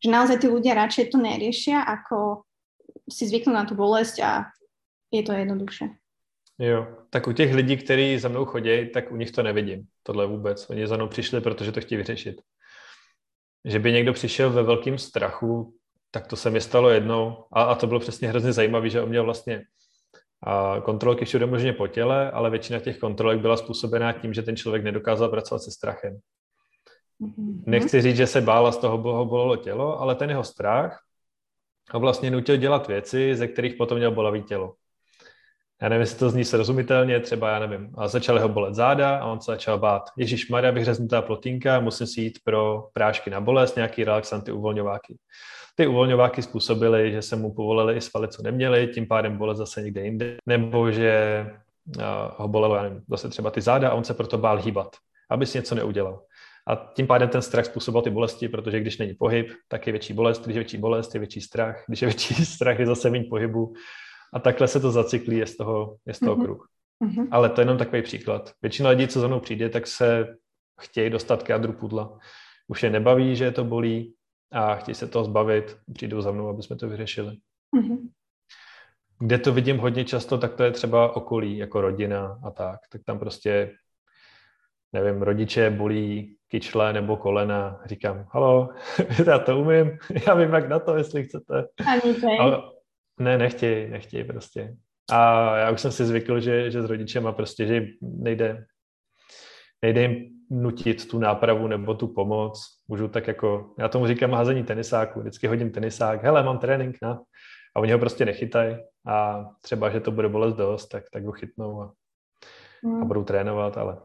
[0.00, 2.48] že naozaj tí ľudia radšej to neriešia, ako
[3.06, 4.30] si zvyknú na tú bolesť a
[5.12, 5.94] je to jednoduše.
[6.58, 10.26] Jo, tak u těch lidí, kteří za mnou chodí, tak u nich to nevidím, tohle
[10.26, 10.70] vůbec.
[10.70, 12.40] Oni za mnou přišli, protože to chtějí vyřešit
[13.64, 15.74] že by někdo přišel ve velkém strachu,
[16.10, 19.08] tak to se mi stalo jednou a, a to bylo přesně hrozně zajímavé, že on
[19.08, 19.62] měl vlastně
[20.46, 24.56] a kontrolky všude možně po těle, ale většina těch kontrolek byla způsobená tím, že ten
[24.56, 26.18] člověk nedokázal pracovat se strachem.
[27.20, 27.62] Mm-hmm.
[27.66, 31.00] Nechci říct, že se bál a z toho ho bolelo tělo, ale ten jeho strach
[31.90, 34.74] ho vlastně nutil dělat věci, ze kterých potom měl bolavý tělo
[35.82, 39.24] já nevím, jestli to zní srozumitelně, třeba, já nevím, a začaly ho bolet záda a
[39.24, 43.76] on se začal bát, Ježíš Maria, vyhřeznutá plotínka, musím si jít pro prášky na bolest,
[43.76, 45.16] nějaký relaxanty, uvolňováky.
[45.76, 49.82] Ty uvolňováky způsobily, že se mu povolili i svaly, co neměli, tím pádem bolest zase
[49.82, 51.46] někde jinde, nebo že
[52.36, 54.96] ho bolelo, já nevím, zase třeba ty záda a on se proto bál hýbat,
[55.30, 56.22] aby si něco neudělal.
[56.68, 60.12] A tím pádem ten strach způsobil ty bolesti, protože když není pohyb, tak je větší
[60.12, 63.24] bolest, když je větší bolest, je větší strach, když je větší strach, je zase méně
[63.30, 63.74] pohybu
[64.34, 66.44] a takhle se to zacyklí, je z toho, je z toho mm-hmm.
[66.44, 66.68] kruh.
[67.04, 67.28] Mm-hmm.
[67.30, 68.52] Ale to je jenom takový příklad.
[68.62, 70.36] Většina lidí, co za mnou přijde, tak se
[70.80, 72.18] chtějí dostat k jádru pudla.
[72.68, 74.14] Už je nebaví, že je to bolí
[74.52, 77.36] a chtějí se toho zbavit, přijdou za mnou, aby jsme to vyřešili.
[77.76, 77.98] Mm-hmm.
[79.18, 82.80] Kde to vidím hodně často, tak to je třeba okolí, jako rodina a tak.
[82.92, 83.74] Tak tam prostě,
[84.92, 87.80] nevím, rodiče bolí kyčle nebo kolena.
[87.84, 88.68] Říkám, halo,
[89.26, 91.64] já to umím, já vím, jak na to, jestli chcete.
[91.86, 92.14] Ani
[93.20, 94.76] ne, nechtějí, nechtějí prostě.
[95.12, 98.66] A já už jsem si zvykl, že, že s rodičema prostě, že nejde,
[99.82, 102.60] nejde jim nutit tu nápravu nebo tu pomoc.
[102.88, 107.20] Můžu tak jako, já tomu říkám házení tenisáku, vždycky hodím tenisák, hele, mám trénink, na.
[107.76, 111.32] A oni ho prostě nechytají a třeba, že to bude bolet dost, tak, tak ho
[111.32, 111.92] chytnou a,
[112.82, 113.02] mm.
[113.02, 113.96] a budou trénovat, ale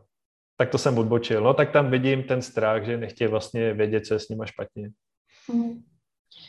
[0.57, 1.41] tak to jsem odbočil.
[1.41, 4.89] No tak tam vidím ten strach, že nechtějí vlastně vědět, co je s nima špatně.
[5.53, 5.83] Mm.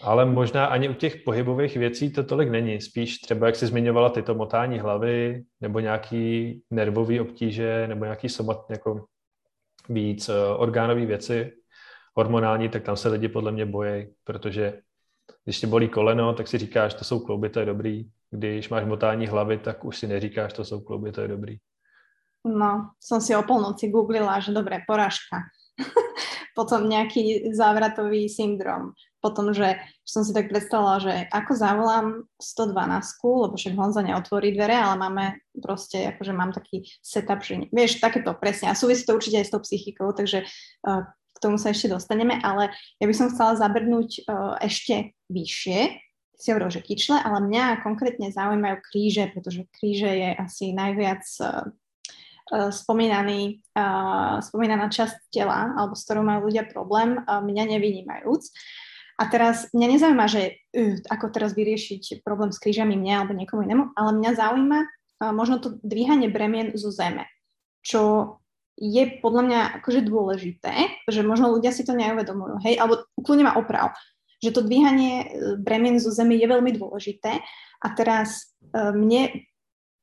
[0.02, 2.80] Ale možná ani u těch pohybových věcí to tolik není.
[2.80, 8.70] Spíš třeba, jak jsi zmiňovala, tyto motání hlavy, nebo nějaký nervový obtíže, nebo nějaký somat,
[8.70, 9.06] jako
[9.88, 11.52] víc uh, orgánové věci,
[12.16, 14.80] hormonální, tak tam se lidi podle mě bojí, protože
[15.44, 18.10] když tě bolí koleno, tak si říkáš, to jsou klouby, to je dobrý.
[18.30, 21.56] Když máš motání hlavy, tak už si neříkáš, to jsou klouby, to je dobrý.
[22.40, 25.44] No, som si o polnoci googlila, že dobré, porážka.
[26.56, 32.06] Potom nejaký závratový syndrom potom, že, som si tak predstavila, že ako zavolám
[32.40, 32.74] 112,
[33.20, 35.24] lebo však Honza neotvorí dvere, ale máme
[35.60, 38.72] proste, akože mám taký setup, že vieš, takéto presne.
[38.72, 40.48] A súvisí to určite aj s tou psychikou, takže
[40.88, 46.10] uh, k tomu sa ešte dostaneme, ale ja by som chcela zabrnúť uh, ešte vyššie,
[46.40, 51.68] si hovoril, že kyčle, ale mňa konkrétne zaujímajú kríže, pretože kríže je asi najviac uh,
[52.72, 58.42] spomínaný, uh, spomínaná časť tela, alebo s ktorou majú ľudia problém, uh, mňa nevynímajúc.
[59.20, 63.68] A teraz mňa nezaujíma, že uh, ako teraz vyriešiť problém s krížami mňa alebo niekomu
[63.68, 67.28] inému, ale mňa zaujíma uh, možno to dvíhanie bremien zo zeme,
[67.84, 68.34] čo
[68.80, 73.60] je podľa mňa akože dôležité, že možno ľudia si to neuvedomujú, hej, alebo kľudne ma
[73.60, 73.92] oprav,
[74.40, 75.26] že to dvíhanie e,
[75.60, 77.44] bremien zo zeme je veľmi dôležité.
[77.84, 79.48] A teraz uh, mne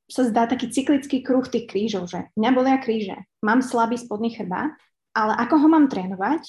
[0.10, 4.74] sa zdá taký cyklický kruh tých krížov, že mňa bolia kríže, mám slabý spodný chrbát,
[5.14, 6.42] ale ako ho mám trénovať,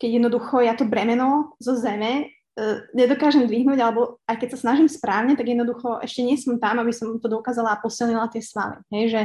[0.00, 4.88] keď jednoducho ja to bremeno zo zeme uh, nedokážem dvihnúť, alebo aj keď sa snažím
[4.90, 8.82] správne, tak jednoducho ešte nie som tam, aby som to dokázala a posilnila tie svaly.
[8.90, 9.20] Hej, že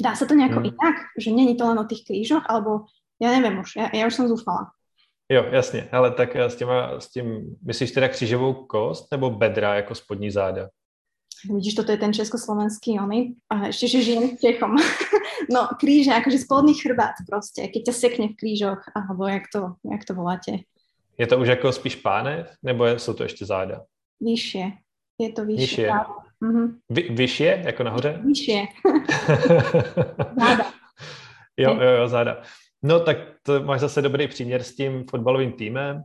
[0.00, 0.66] dá sa to nejako mm.
[0.72, 4.14] inak, že není to len o tých krížoch, alebo ja neviem už, ja, ja už
[4.14, 4.72] som zúfala.
[5.28, 9.94] Jo, jasně, ale tak s, těma, s tím, myslíš teda křížovou kost nebo bedra jako
[9.94, 10.68] spodní záda?
[11.54, 14.76] Vidíš, toto je ten československý oný, a ešte, že žijem Čechom.
[15.50, 20.04] no, kríže, akože spodný chrbát prostě, keď ťa sekne v krížoch, alebo jak to, jak
[20.04, 20.52] to voláte.
[21.18, 23.84] Je to už jako spíš pánev, nebo jsou to ještě záda?
[24.20, 24.72] Vyššie.
[25.20, 25.86] Je to vyššie.
[25.86, 25.92] Vyššie.
[26.42, 26.74] Mm-hmm.
[26.90, 28.20] Vy, vyššie, jako nahoře?
[28.24, 28.66] Vyššie.
[30.38, 30.64] záda.
[31.56, 32.42] Jo, jo, jo, záda.
[32.82, 36.02] No tak to máš zase dobrý příměr s tím fotbalovým týmem.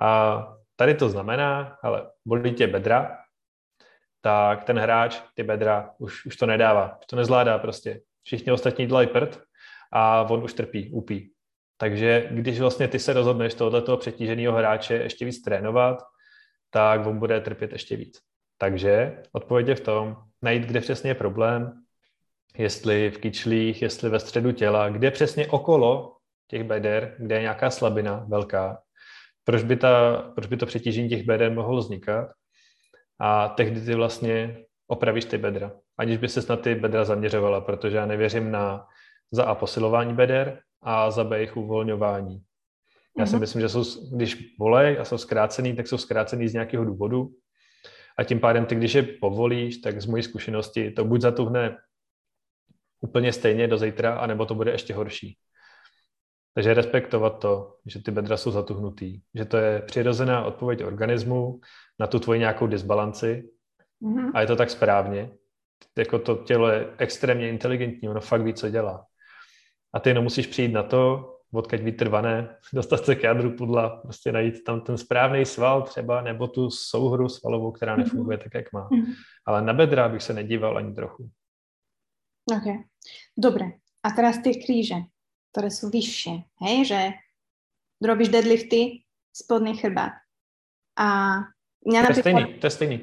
[0.00, 0.42] A
[0.76, 3.18] tady to znamená, ale bolí tě bedra,
[4.20, 8.00] tak ten hráč ty bedra už, už to nedává, už to nezvládá prostě.
[8.22, 9.40] Všichni ostatní dělají prd
[9.92, 11.32] a on už trpí, upí.
[11.76, 16.02] Takže když vlastně ty se rozhodneš tohoto přetíženého hráče ještě víc trénovat,
[16.70, 18.18] tak on bude trpět ještě víc.
[18.58, 21.82] Takže odpověď je v tom, najít, kde přesně je problém,
[22.58, 26.16] jestli v kyčlích, jestli ve středu těla, kde přesně okolo
[26.48, 28.82] těch beder, kde je nějaká slabina velká,
[29.44, 32.32] proč by, ta, proč by to přetížení těch beder mohlo vznikat
[33.18, 37.96] a tehdy ty vlastně opravíš ty bedra, aniž by se na ty bedra zaměřovala, protože
[37.96, 38.86] já nevěřím na
[39.30, 42.42] za a posilování beder a za b jejich uvolňování.
[43.18, 43.40] Já si mm-hmm.
[43.40, 43.84] myslím, že jsou,
[44.16, 47.30] když volej a jsou zkrácený, tak jsou zkrácený z nějakého důvodu
[48.18, 51.76] a tím pádem ty, když je povolíš, tak z mojí zkušenosti to buď zatuhne
[53.00, 55.38] úplně stejně do zítra, anebo to bude ještě horší.
[56.54, 61.60] Takže respektovat to, že ty bedra jsou zatuhnutý, že to je přirozená odpověď organismu
[61.98, 63.50] na tu tvoji nějakou disbalanci
[64.02, 64.30] mm-hmm.
[64.34, 65.30] a je to tak správně.
[65.98, 69.06] Jako to tělo je extrémně inteligentní, ono fakt ví, co dělá.
[69.94, 74.32] A ty jenom musíš přijít na to, odkaď vytrvané, dostat se k jádru pudla, prostě
[74.32, 78.02] najít tam ten správný sval třeba, nebo tu souhru svalovou, která mhm.
[78.02, 78.88] nefunguje tak, jak má.
[78.88, 79.14] Mm-hmm.
[79.46, 81.30] Ale na bedra bych se nedíval ani trochu.
[82.56, 82.84] OK.
[83.36, 83.64] Dobre.
[84.02, 85.06] A teraz tie kríže
[85.52, 86.48] ktoré sú vyššie.
[86.64, 87.00] Hej, že
[88.00, 89.04] robíš deadlifty,
[89.36, 90.16] spodný chrbát.
[90.96, 91.38] A
[91.84, 92.24] mňa to napríklad...
[92.24, 92.98] Stejný, to je stejný.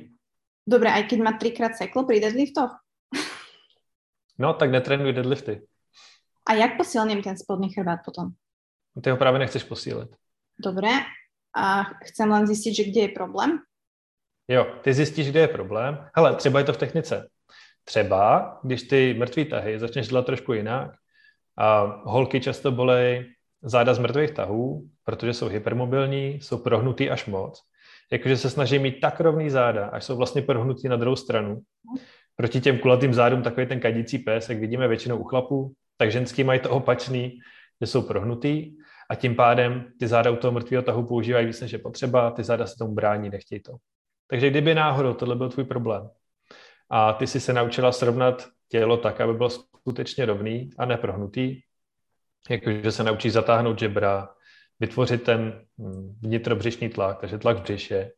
[0.69, 2.77] Dobre, aj keď ma trikrát seklo pri deadliftoch?
[4.37, 5.65] No, tak netrénuj deadlifty.
[6.45, 8.37] A jak posilním ten spodný chrbát potom?
[9.01, 10.09] Ty ho právě nechceš posílit.
[10.59, 10.89] Dobre.
[11.55, 13.59] A chcem len zistiť, že kde je problém?
[14.47, 16.09] Jo, ty zjistíš, kde je problém.
[16.15, 17.29] Hele, třeba je to v technice.
[17.83, 20.91] Třeba, když ty mrtvý tahy začneš dělat trošku jinak,
[21.57, 27.68] a holky často bolej záda z mrtvých tahů, protože jsou hypermobilní, jsou prohnutý až moc.
[28.11, 31.61] Jakože se snaží mít tak rovný záda, až jsou vlastně prohnutý na druhou stranu.
[32.35, 36.43] Proti těm kulatým zádům takový ten kadící pes, jak vidíme většinou u chlapů, tak ženský
[36.43, 37.39] mají to opačný,
[37.81, 38.75] že jsou prohnutý
[39.09, 42.43] a tím pádem ty záda u toho mrtvého tahu používají víc, než je potřeba, ty
[42.43, 43.75] záda se tomu brání, nechtějí to.
[44.27, 46.09] Takže kdyby náhodou tohle byl tvůj problém
[46.89, 51.61] a ty si se naučila srovnat tělo tak, aby bylo skutečně rovný a neprohnutý,
[52.49, 54.29] jakože se naučí zatáhnout žebra,
[54.79, 58.11] vytvořit ten hm, vnitrobřišní tlak, takže tlak v břiše,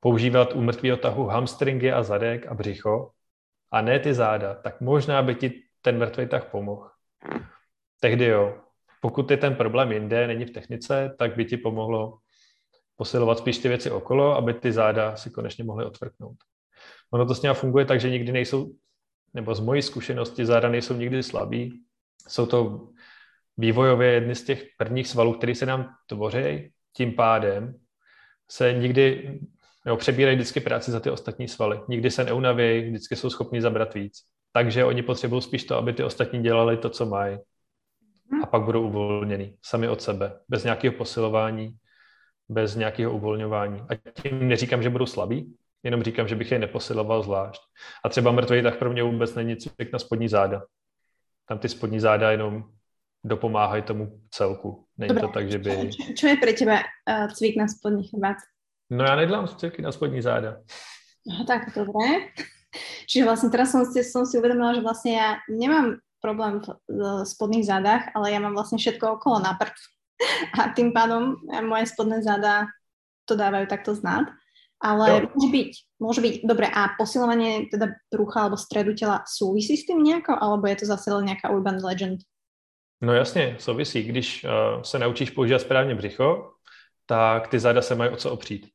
[0.00, 3.10] používat u mrtvého tahu hamstringy a zadek a břicho
[3.70, 6.90] a ne ty záda, tak možná by ti ten mrtvý tah pomohl.
[8.00, 8.58] Tehdy jo.
[9.00, 12.18] Pokud je ten problém jinde, není v technice, tak by ti pomohlo
[12.96, 16.36] posilovat spíš ty věci okolo, aby ty záda si konečně mohly otvrknout.
[17.10, 18.72] Ono to s ním funguje tak, že nikdy nejsou
[19.34, 21.82] nebo z mojí zkušenosti záda nejsou nikdy slabí.
[22.28, 22.88] Jsou to
[23.60, 27.74] vývojově jedny z těch prvních svalů, které se nám tvoří, tím pádem
[28.50, 29.38] se nikdy,
[29.84, 31.80] nebo přebírají vždycky práci za ty ostatní svaly.
[31.88, 34.18] Nikdy se neunaví, vždycky jsou schopni zabrat víc.
[34.52, 37.38] Takže oni potřebují spíš to, aby ty ostatní dělali to, co mají.
[38.42, 41.76] A pak budou uvolněný sami od sebe, bez nějakého posilování,
[42.48, 43.80] bez nějakého uvolňování.
[43.80, 47.62] A tím neříkám, že budou slabí, Jenom říkám, že bych je neposiloval zvlášť.
[48.04, 50.62] A třeba mrtvý tak pro mě vůbec není cvik na spodní záda.
[51.46, 52.64] Tam ty spodní záda jenom
[53.24, 54.86] dopomáhají tomu celku.
[54.98, 55.22] Není Dobre.
[55.22, 55.90] to tak, že by...
[56.16, 58.36] Čo je pro tebe uh, cvik na spodní chrbát?
[58.90, 60.56] No já nedělám cviky na spodní záda.
[61.26, 62.08] No tak, dobré.
[63.06, 67.66] Čiže vlastně teraz som si, som si uvedomila, že vlastně já nemám problém v spodných
[67.66, 69.72] zádach, ale já mám vlastně všetko okolo na prd.
[70.60, 71.34] A tým pádom
[71.68, 72.66] moje spodné záda
[73.24, 74.28] to dávajú takto znát.
[74.80, 75.28] Ale jo.
[75.36, 80.00] môže byť, môže byť, dobre, a posilovanie teda brucha alebo stredu tela súvisí s tým
[80.00, 82.24] nejako, alebo je to zase len nejaká urban legend?
[83.00, 84.02] No jasně, souvisí.
[84.02, 86.52] Když uh, se naučíš používat správně břicho,
[87.06, 88.68] tak ty záda se mají o co opřít.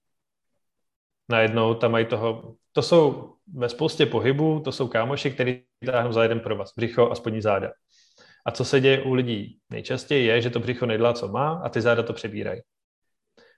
[1.30, 6.24] Najednou tam mají toho, to jsou ve spoustě pohybů, to jsou kámoši, kteří táhnou za
[6.24, 7.72] jeden provaz, břicho a spodní záda.
[8.46, 11.70] A co se děje u lidí nejčastěji je, že to břicho nedělá, co má a
[11.70, 12.62] ty záda to přebírají.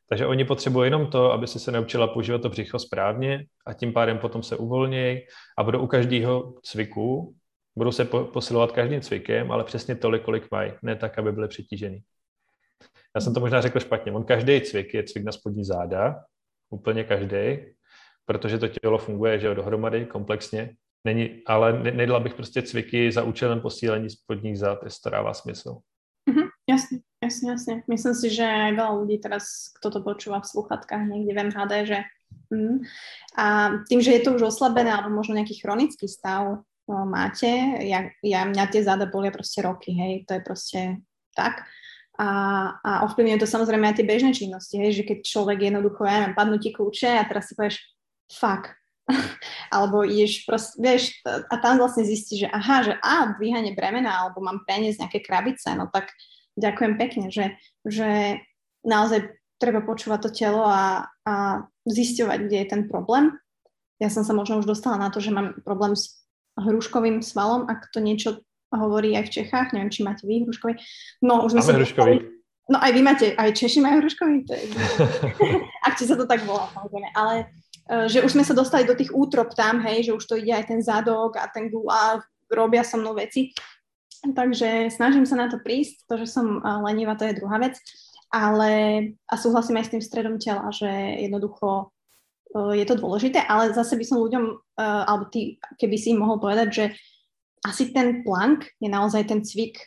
[0.09, 3.93] Takže oni potřebují jenom to, aby si se naučila používat to břicho správně a tím
[3.93, 5.19] pádem potom se uvolnějí
[5.57, 7.35] a budou u každého cviku,
[7.77, 11.47] budou se po, posilovat každým cvikem, ale přesně tolik, kolik mají, ne tak, aby byly
[11.47, 11.99] přetížený.
[13.15, 14.11] Já jsem to možná řekl špatně.
[14.11, 16.23] On každý cvik je cvik na spodní záda,
[16.69, 17.57] úplně každý,
[18.25, 20.75] protože to tělo funguje, že jo, dohromady, komplexně.
[21.05, 25.33] Není, ale ne, nedala bych prostě cviky za účelem posílení spodních zád, jestli to dává
[25.33, 25.77] smysl.
[26.29, 27.73] Mm-hmm, jasne, jasne, jasne.
[27.87, 31.99] Myslím si, že veľa ľudí teraz, kto to počúva v sluchatkách niekde v MHD, že
[32.51, 32.77] mm,
[33.39, 33.45] a
[33.87, 37.49] tým, že je to už oslabené alebo možno nejaký chronický stav máte,
[37.83, 40.79] ja, ja, mňa tie záda bolia proste roky, hej, to je proste
[41.35, 41.67] tak.
[42.17, 42.29] A,
[42.81, 46.33] a ovplyvňuje to samozrejme aj tie bežné činnosti, hej, že keď človek jednoducho, ja neviem,
[46.33, 47.77] padnú ti kľúče a teraz si povieš,
[48.33, 48.73] fuck,
[49.75, 54.41] alebo ideš proste, vieš, a tam vlastne zistí, že aha, že a, dvíhanie bremena, alebo
[54.41, 56.09] mám preniesť nejaké krabice, no tak
[56.57, 57.53] ďakujem pekne, že,
[57.85, 58.41] že
[58.81, 59.29] naozaj
[59.61, 61.33] treba počúvať to telo a, a
[61.85, 63.33] zisťovať, kde je ten problém.
[63.97, 66.16] Ja som sa možno už dostala na to, že mám problém s
[66.57, 68.41] hruškovým svalom, ak to niečo
[68.73, 70.75] hovorí aj v Čechách, neviem, či máte vy hruškový.
[71.23, 72.15] No, už sme Máme hruškový.
[72.67, 74.63] No aj vy máte, aj Češi majú hruškový, to je...
[75.87, 77.47] ak či sa to tak volá, samozrejme, ale
[77.87, 80.51] Eh, že už sme sa dostali do tých útrop tam, hej, že už to ide
[80.51, 82.19] aj ten zadok a ten a
[82.51, 83.55] robia so mnou veci.
[84.27, 87.79] Takže snažím sa na to prísť, to, že som eh, lenivá, to je druhá vec,
[88.27, 88.71] ale
[89.23, 90.91] a súhlasím aj s tým stredom tela, že
[91.23, 91.95] jednoducho
[92.73, 94.43] je to dôležité, ale zase by som ľuďom,
[94.79, 96.85] alebo ty, keby si im mohol povedať, že
[97.65, 99.81] asi ten plank je naozaj ten cvik,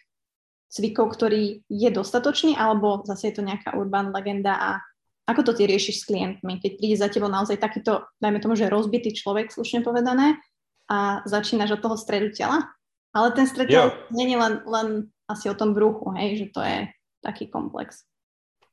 [0.71, 4.71] cvikov, ktorý je dostatočný, alebo zase je to nejaká urban legenda a
[5.27, 8.71] ako to ty riešiš s klientmi, keď príde za tebou naozaj takýto, dajme tomu, že
[8.71, 10.39] rozbitý človek, slušne povedané,
[10.91, 12.67] a začínaš od toho stredu tela?
[13.15, 14.89] Ale ten stred tela není len, len
[15.31, 16.91] asi o tom bruchu, hej, že to je
[17.23, 18.03] taký komplex.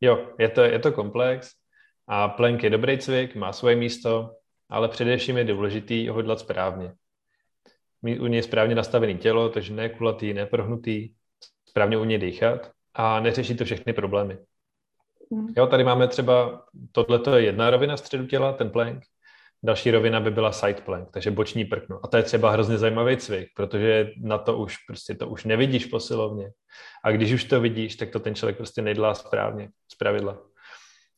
[0.01, 1.53] Jo, je to, je to komplex
[2.07, 4.35] a plank je dobrý cvik, má svoje místo,
[4.69, 6.93] ale především je důležitý ho dělat správně.
[8.01, 11.09] Mít u něj správně nastavený tělo, takže ne kulatý, ne prohnutý,
[11.69, 14.37] správně u něj dýchat a neřešit to všechny problémy.
[15.31, 15.47] Hmm.
[15.57, 19.03] Jo, tady máme třeba, tohle je jedna rovina středu těla, ten plank,
[19.63, 21.99] další rovina by byla side plank, takže boční prkno.
[22.03, 25.85] A to je třeba hrozně zajímavý cvik, protože na to už prostě to už nevidíš
[25.85, 26.51] posilovně.
[27.03, 30.37] A když už to vidíš, tak to ten člověk prostě nedělá správně, z pravidla.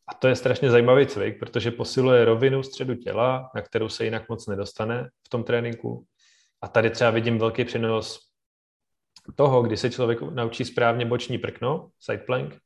[0.09, 4.29] A to je strašně zajímavý cvik, protože posiluje rovinu středu těla, na kterou se jinak
[4.29, 6.05] moc nedostane v tom tréninku.
[6.61, 8.19] A tady třeba vidím velký přenos
[9.35, 12.57] toho, kdy se člověk naučí správně boční prkno, side plank,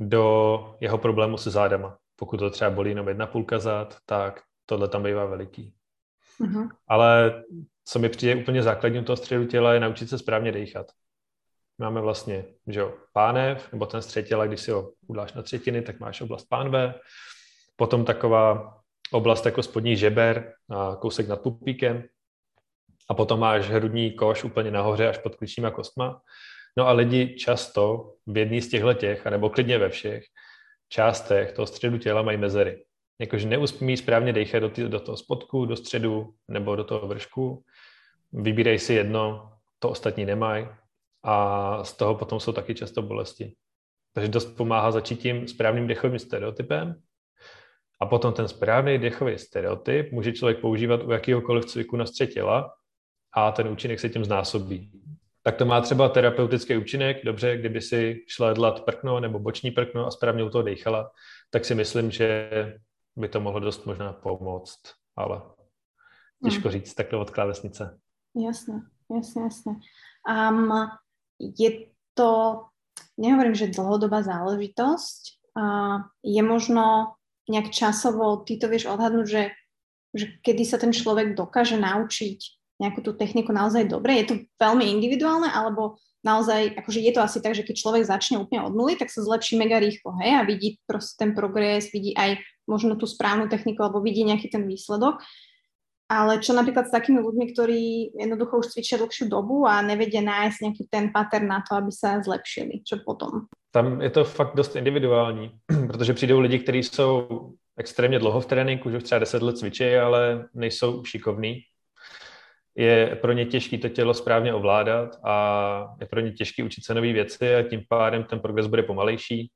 [0.00, 1.98] do jeho problému se zádama.
[2.16, 5.74] Pokud to třeba bolí jenom jedna půlka zád, tak tohle tam bývá veliký.
[6.40, 6.68] Mm-hmm.
[6.88, 7.42] Ale
[7.84, 10.86] co mi přijde úplně základním toho středu těla, je naučit se správně dýchat.
[11.78, 15.82] Máme vlastně, že jo, pánev, nebo ten střed těla, když si ho udáš na třetiny,
[15.82, 16.94] tak máš oblast pánve,
[17.76, 18.76] potom taková
[19.12, 22.04] oblast jako spodní žeber, a kousek nad pupíkem,
[23.08, 26.20] a potom máš hrudní koš úplně nahoře až pod klíčníma kostma
[26.76, 30.24] No a lidi často v jedné z těchto těch, anebo klidně ve všech
[30.88, 32.84] částech toho středu těla mají mezery.
[33.18, 37.64] Jakože neuspí správně dejchat do, do toho spodku, do středu nebo do toho vršku.
[38.32, 40.66] Vybírej si jedno, to ostatní nemají
[41.26, 43.54] a z toho potom jsou taky často bolesti.
[44.12, 46.94] Takže dost pomáhá začít tím správným dechovým stereotypem
[48.00, 52.74] a potom ten správný dechový stereotyp může člověk používat u jakéhokoliv cviku na střed těla
[53.32, 54.90] a ten účinek se tím znásobí
[55.46, 57.24] tak to má třeba terapeutický účinek.
[57.24, 61.10] Dobře, kdyby si šla dlat prkno nebo boční prkno a správně u toho dejchala,
[61.50, 62.50] tak si myslím, že
[63.16, 64.80] by to mohlo dost možná pomoct,
[65.16, 65.42] ale
[66.44, 66.72] těžko hmm.
[66.72, 67.98] říct takhle od klávesnice.
[68.46, 68.74] Jasně,
[69.16, 69.72] jasně, jasně.
[70.50, 70.72] Um,
[71.38, 72.30] je to,
[73.20, 75.22] nehovorím, že dlhodobá záležitosť,
[75.56, 79.42] uh, je možno nejak časovo, ty to vieš odhadnúť, že,
[80.16, 82.38] že kedy sa ten človek dokáže naučiť
[82.76, 84.20] nejakú tú techniku naozaj dobre?
[84.20, 85.96] Je to veľmi individuálne, alebo
[86.26, 89.22] naozaj, akože je to asi tak, že keď človek začne úplne od nuly, tak sa
[89.22, 93.86] zlepší mega rýchlo, hej, a vidí proste ten progres, vidí aj možno tú správnu techniku,
[93.86, 95.22] alebo vidí nejaký ten výsledok.
[96.06, 97.82] Ale čo napríklad s takými ľuďmi, ktorí
[98.14, 102.22] jednoducho už cvičia dlhšiu dobu a nevedia nájsť nejaký ten pattern na to, aby sa
[102.22, 103.50] zlepšili, čo potom?
[103.74, 105.50] Tam je to fakt dost individuální,
[105.86, 107.28] protože přijdou lidi, kteří jsou
[107.78, 111.62] extrémně dlouho v tréninku, že už třeba 10 let cvičí, ale nejsou šikovní
[112.76, 116.94] je pro ně těžké to tělo správně ovládat a je pro ně těžké učit se
[116.94, 119.50] nové věci a tím pádem ten progres bude pomalejší.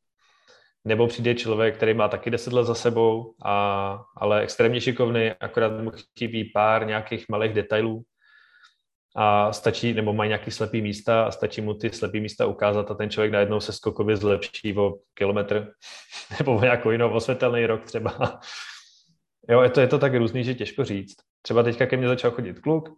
[0.85, 5.81] Nebo přijde člověk, který má taky deset let za sebou, a, ale extrémně šikovný, akorát
[5.81, 8.03] mu chybí pár nějakých malých detailů
[9.17, 12.95] a stačí, nebo mají nějaký slepý místa a stačí mu ty slepý místa ukázat a
[12.95, 15.73] ten člověk najednou se skokově zlepší o kilometr
[16.39, 18.41] nebo o nějakou jinou osvětelný rok třeba.
[19.49, 21.17] Jo, je to, je to tak různý, že těžko říct.
[21.43, 22.89] Třeba teďka ke mně začal chodit kluk,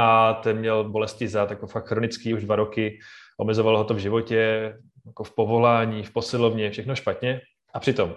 [0.00, 2.98] a ten měl bolesti zad, jako fakt chronický, už dva roky,
[3.38, 4.74] omezovalo ho to v životě,
[5.08, 7.40] jako v povolání, v posilovně, všechno špatně.
[7.74, 8.14] A přitom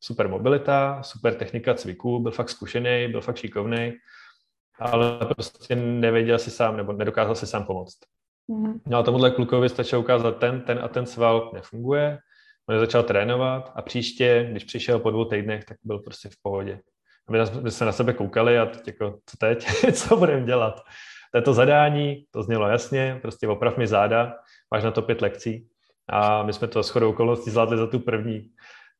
[0.00, 3.92] super mobilita, super technika cviků, byl fakt zkušený, byl fakt šikovný,
[4.78, 7.98] ale prostě nevěděl si sám, nebo nedokázal si sám pomoct.
[8.50, 8.80] Mm-hmm.
[8.86, 12.18] No a tomuhle klukovi stačilo ukázat ten, ten a ten sval nefunguje,
[12.68, 16.80] on začal trénovat a příště, když přišel po dvou týdnech, tak byl prostě v pohodě.
[17.28, 20.80] A my, jsme se na sebe koukali a teď jako, co teď, co budeme dělat?
[21.32, 24.34] To je to zadání, to znělo jasně, prostě oprav mi záda,
[24.74, 25.69] máš na to pět lekcí.
[26.10, 28.50] A my jsme to shodou okolností zvládli za tu první.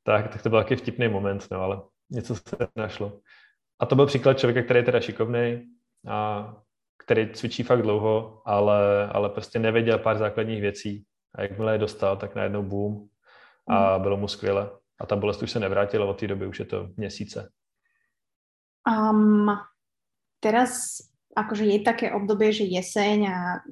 [0.02, 3.20] Tak, tak to byl taky vtipný moment, no, ale něco se našlo.
[3.80, 5.62] A to byl příklad člověka, který je teda šikovný
[6.08, 6.52] a
[7.04, 11.04] který cvičí fakt dlouho, ale, ale prostě nevěděl pár základních věcí.
[11.34, 13.08] A jakmile je dostal, tak najednou boom
[13.68, 14.02] a hmm.
[14.02, 14.70] bylo mu skvěle.
[15.00, 17.50] A ta bolest už se nevrátila, od té doby už je to měsíce.
[18.88, 19.46] Um,
[20.40, 20.72] teraz
[21.36, 23.62] akože je také obdobie, že jeseň a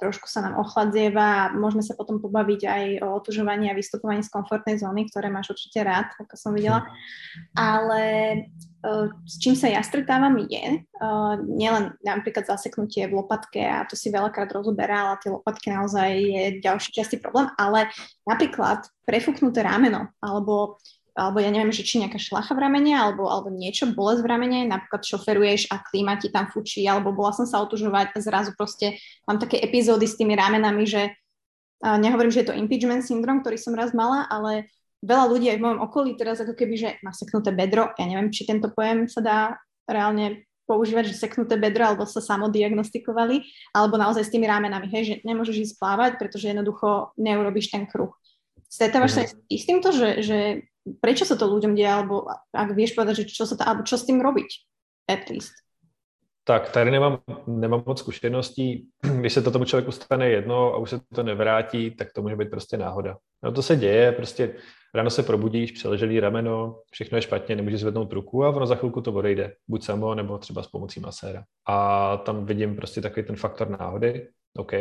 [0.00, 4.32] trošku sa nám ochladzieva a môžeme sa potom pobaviť aj o otužovaní a vystupovaní z
[4.32, 6.88] komfortnej zóny, ktoré máš určite rád, ako som videla.
[7.52, 8.02] Ale
[8.80, 13.94] uh, s čím sa ja stretávam je uh, nielen napríklad zaseknutie v lopatke a to
[13.94, 17.92] si veľakrát rozoberala, tie lopatky naozaj je ďalší častý problém, ale
[18.24, 20.80] napríklad prefúknuté rameno alebo
[21.16, 24.58] alebo ja neviem, že či nejaká šlacha v ramene, alebo, alebo niečo, bolesť v ramene,
[24.70, 28.98] napríklad šoferuješ a klíma ti tam fučí, alebo bola som sa otužovať a zrazu proste
[29.26, 31.14] mám také epizódy s tými ramenami, že
[31.80, 34.68] nehovorím, že je to impeachment syndrom, ktorý som raz mala, ale
[35.00, 38.28] veľa ľudí aj v mojom okolí teraz ako keby, že má seknuté bedro, ja neviem,
[38.28, 39.38] či tento pojem sa dá
[39.88, 43.42] reálne používať, že seknuté bedro, alebo sa samodiagnostikovali,
[43.74, 48.14] alebo naozaj s tými rámenami, hej, že nemôžeš ísť plávať, pretože jednoducho neurobíš ten kruh.
[48.70, 49.50] Stretávaš sa mm.
[49.50, 50.38] s týmto, že, že
[51.00, 54.06] prečo sa to ľuďom deje, alebo ak vieš povedať, že čo, sa to, čo s
[54.06, 54.48] tým robiť,
[55.08, 55.52] at least.
[56.44, 58.86] Tak, tady nemám, nemám moc zkušeností.
[59.20, 62.36] Když se to tomu člověku stane jedno a už se to nevrátí, tak to může
[62.36, 63.16] být prostě náhoda.
[63.42, 64.54] No to se děje, prostě
[64.94, 69.00] ráno se probudíš, přeleželý rameno, všechno je špatně, nemůžeš zvednout ruku a ono za chvilku
[69.00, 71.44] to odejde, buď samo, nebo třeba s pomocí maséra.
[71.66, 74.72] A tam vidím prostě takový ten faktor náhody, OK.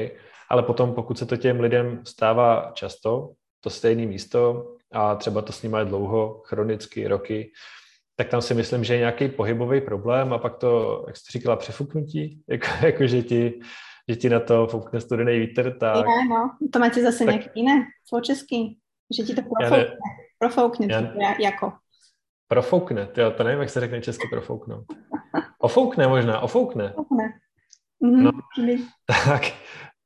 [0.50, 5.52] Ale potom, pokud se to těm lidem stává často, to stejné místo, a třeba to
[5.52, 7.52] s nimi je dlouho, chronicky, roky,
[8.16, 11.56] tak tam si myslím, že je nějaký pohybový problém a pak to, jak jste říkala,
[11.56, 13.60] přefuknutí, jako, jako že, ti,
[14.10, 15.96] že ti na to foukne studený vítr, tak...
[15.96, 17.28] Já, no, to máte zase tak...
[17.28, 18.76] nějaké jiné, po česky,
[19.18, 19.98] že ti to profoukne,
[20.40, 20.88] profoukne
[21.22, 21.36] já...
[21.40, 21.74] jako.
[22.48, 24.86] Profoukne, to, to nevím, jak se řekne česky profouknout.
[25.60, 26.94] Ofoukne možná, ofoukne.
[26.94, 27.40] Ofoukne.
[28.04, 28.24] Mm-hmm.
[28.24, 28.32] No,
[29.06, 29.42] tak,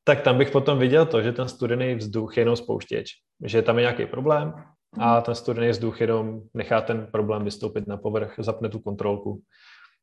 [0.04, 3.10] tak tam bych potom viděl to, že ten studený vzduch je jenom spouštěč.
[3.46, 4.54] Že tam je nějaký problém
[5.00, 9.41] a ten studený vzduch jenom nechá ten problém vystoupit na povrch, zapne tu kontrolku.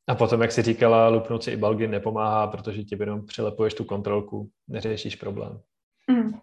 [0.09, 3.85] A potom, jak si říkala, lupnout si i balgy nepomáhá, protože ti jenom přilepuješ tu
[3.85, 5.61] kontrolku, neřešíš problém.
[6.11, 6.39] Mm.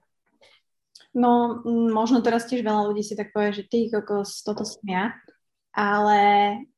[1.17, 5.17] No, možno teraz tiež veľa ľudí si tak povie, že ty kokos, toto som ja.
[5.73, 6.21] Ale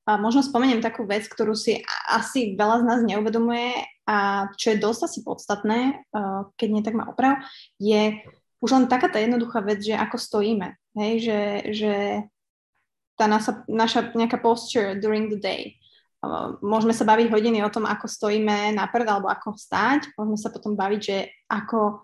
[0.07, 5.01] možno spomeniem takú vec, ktorú si asi veľa z nás neuvedomuje a čo je dosť
[5.11, 6.07] asi podstatné,
[6.55, 7.43] keď nie tak má oprav,
[7.83, 8.15] je
[8.59, 10.75] už len taká tá jednoduchá vec, že ako stojíme.
[10.99, 11.39] Hej, že,
[11.71, 11.93] že
[13.15, 15.79] tá naša, naša nejaká posture during the day.
[16.59, 20.11] Môžeme sa baviť hodiny o tom, ako stojíme na prd alebo ako stáť.
[20.19, 22.03] Môžeme sa potom baviť, že ako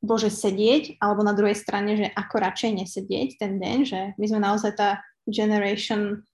[0.00, 4.40] bože sedieť, alebo na druhej strane, že ako radšej nesedieť ten deň, že my sme
[4.40, 6.24] naozaj tá generation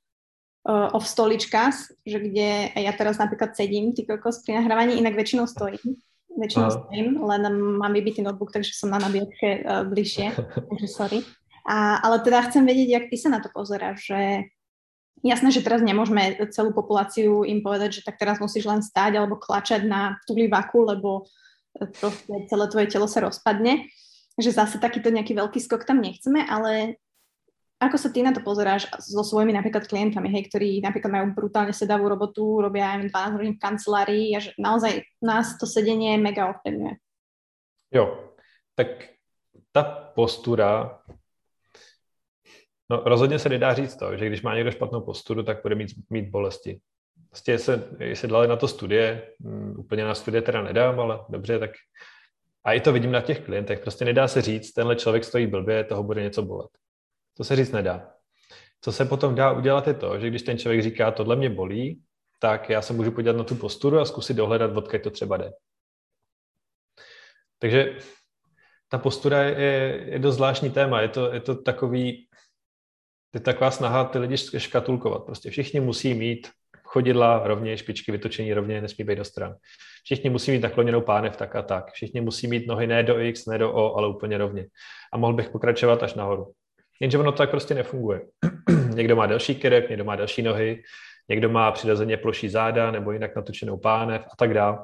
[0.68, 5.50] uh, of stoličkas, že kde ja teraz napríklad sedím, ty kokos pri nahrávaní, inak väčšinou
[5.50, 5.98] stojím.
[6.36, 7.42] Väčšinou stojím, len
[7.80, 10.36] mám vybitý notebook, takže som na nabíjačke uh, bližšie,
[10.68, 11.18] takže sorry.
[11.66, 14.20] A, ale teda chcem vedieť, jak ty sa na to pozeráš, že
[15.24, 19.40] jasné, že teraz nemôžeme celú populáciu im povedať, že tak teraz musíš len stáť alebo
[19.40, 21.26] klačať na tulivaku, lebo
[21.98, 23.88] proste celé tvoje telo sa rozpadne,
[24.36, 27.00] že zase takýto nejaký veľký skok tam nechceme, ale
[27.86, 31.72] ako sa ty na to pozeráš so svojimi napríklad klientami, hej, ktorí napríklad majú brutálne
[31.72, 36.50] sedavú robotu, robia aj 12 hodín v kancelárii a že naozaj nás to sedenie mega
[36.50, 36.94] ovplyvňuje.
[37.94, 38.34] Jo,
[38.74, 39.16] tak
[39.72, 39.82] ta
[40.14, 40.98] postura,
[42.90, 45.88] no rozhodně se nedá říct to, že když má někdo špatnou posturu, tak bude mít,
[46.10, 46.80] mít bolesti.
[47.30, 51.58] Prostě se, se dali na to studie, um, úplně na studie teda nedám, ale dobře,
[51.58, 51.70] tak
[52.64, 55.84] a i to vidím na těch klientech, prostě nedá se říct, tenhle člověk stojí blbě,
[55.84, 56.70] toho bude něco bolet.
[57.36, 58.12] To se říct nedá.
[58.80, 62.02] Co se potom dá udělat je to, že když ten člověk říká, tohle mě bolí,
[62.38, 65.52] tak já se můžu podívat na tu posturu a zkusit dohledat, odkud to třeba jde.
[67.58, 67.96] Takže
[68.88, 71.00] ta postura je, je dost zvláštní téma.
[71.00, 72.28] Je to, je to takový,
[73.34, 75.24] je taková snaha ty lidi škatulkovat.
[75.24, 76.48] Prostě všichni musí mít
[76.86, 79.54] Chodidla rovně, špičky vytočení rovně, nesmí být do stran.
[80.04, 81.92] Všichni musí mít nakloněnou pánev tak a tak.
[81.92, 84.66] Všichni musí mít nohy ne do X, ne do O, ale úplně rovně.
[85.12, 86.52] A mohl bych pokračovat až nahoru.
[87.00, 88.20] Jenže ono tak prostě nefunguje.
[88.94, 90.82] někdo má delší krek, někdo má delší nohy,
[91.28, 94.78] někdo má přirozeně ploší záda nebo jinak natočenou pánev a tak dále.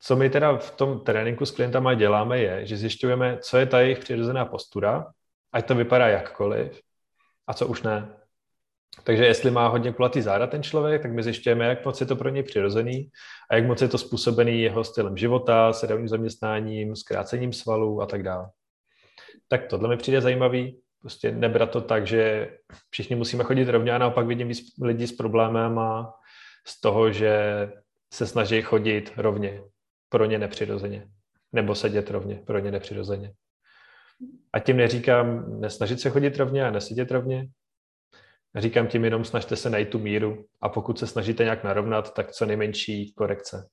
[0.00, 3.80] Co my teda v tom tréninku s klientama děláme je, že zjišťujeme, co je ta
[3.80, 5.06] jejich přirozená postura,
[5.52, 6.80] ať to vypadá jakkoliv,
[7.46, 8.08] a co už ne.
[9.04, 12.16] Takže jestli má hodně kulatý záda ten člověk, tak my zjišťujeme, jak moc je to
[12.16, 13.10] pro něj přirozený
[13.50, 18.22] a jak moc je to způsobený jeho stylem života, sedavým zaměstnáním, zkrácením svalů a tak
[18.22, 18.50] dále.
[19.48, 20.80] Tak tohle mi přijde zajímavý.
[21.00, 22.50] Prostě nebrat to tak, že
[22.90, 26.12] všichni musíme chodit rovně a naopak vidím víc lidí s problémem a
[26.66, 27.32] z toho, že
[28.14, 29.62] se snaží chodit rovně,
[30.08, 31.08] pro ně nepřirozeně.
[31.52, 33.32] Nebo sedět rovně, pro ně nepřirozeně.
[34.52, 37.48] A tím neříkám nesnažit se chodit rovně a nesedět rovně.
[38.56, 42.32] Říkám tím jenom snažte se najít tu míru a pokud se snažíte nějak narovnat, tak
[42.32, 43.68] co nejmenší korekce.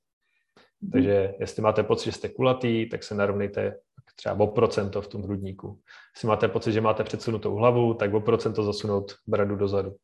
[0.92, 3.76] Takže jestli máte pocit, že jste kulatý, tak se narovnejte
[4.22, 5.80] třeba o procento v tom hrudníku.
[6.16, 9.96] Jestli máte pocit, že máte předsunutou hlavu, tak o procento zasunout bradu dozadu.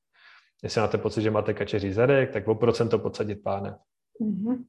[0.63, 3.77] Jestli máte pocit, že máte kačeří zadek, tak o procento podsadit páne.
[4.21, 4.63] Mm-hmm.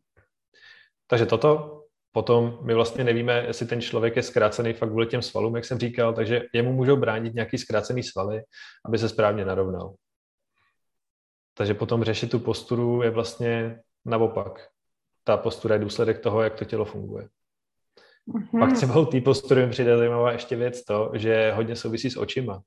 [1.06, 1.74] Takže toto
[2.12, 5.78] Potom my vlastně nevíme, jestli ten člověk je zkrácený fakt kvůli těm svalům, jak jsem
[5.78, 8.42] říkal, takže jemu můžou bránit nějaký zkrácený svaly,
[8.84, 9.94] aby se správně narovnal.
[11.54, 14.68] Takže potom řešit tu posturu je vlastně naopak.
[15.24, 17.28] Ta postura je důsledek toho, jak to tělo funguje.
[18.28, 18.60] Mm-hmm.
[18.60, 22.16] Pak třeba u té postury mi přijde zajímavá ještě věc to, že hodně souvisí s
[22.16, 22.62] očima.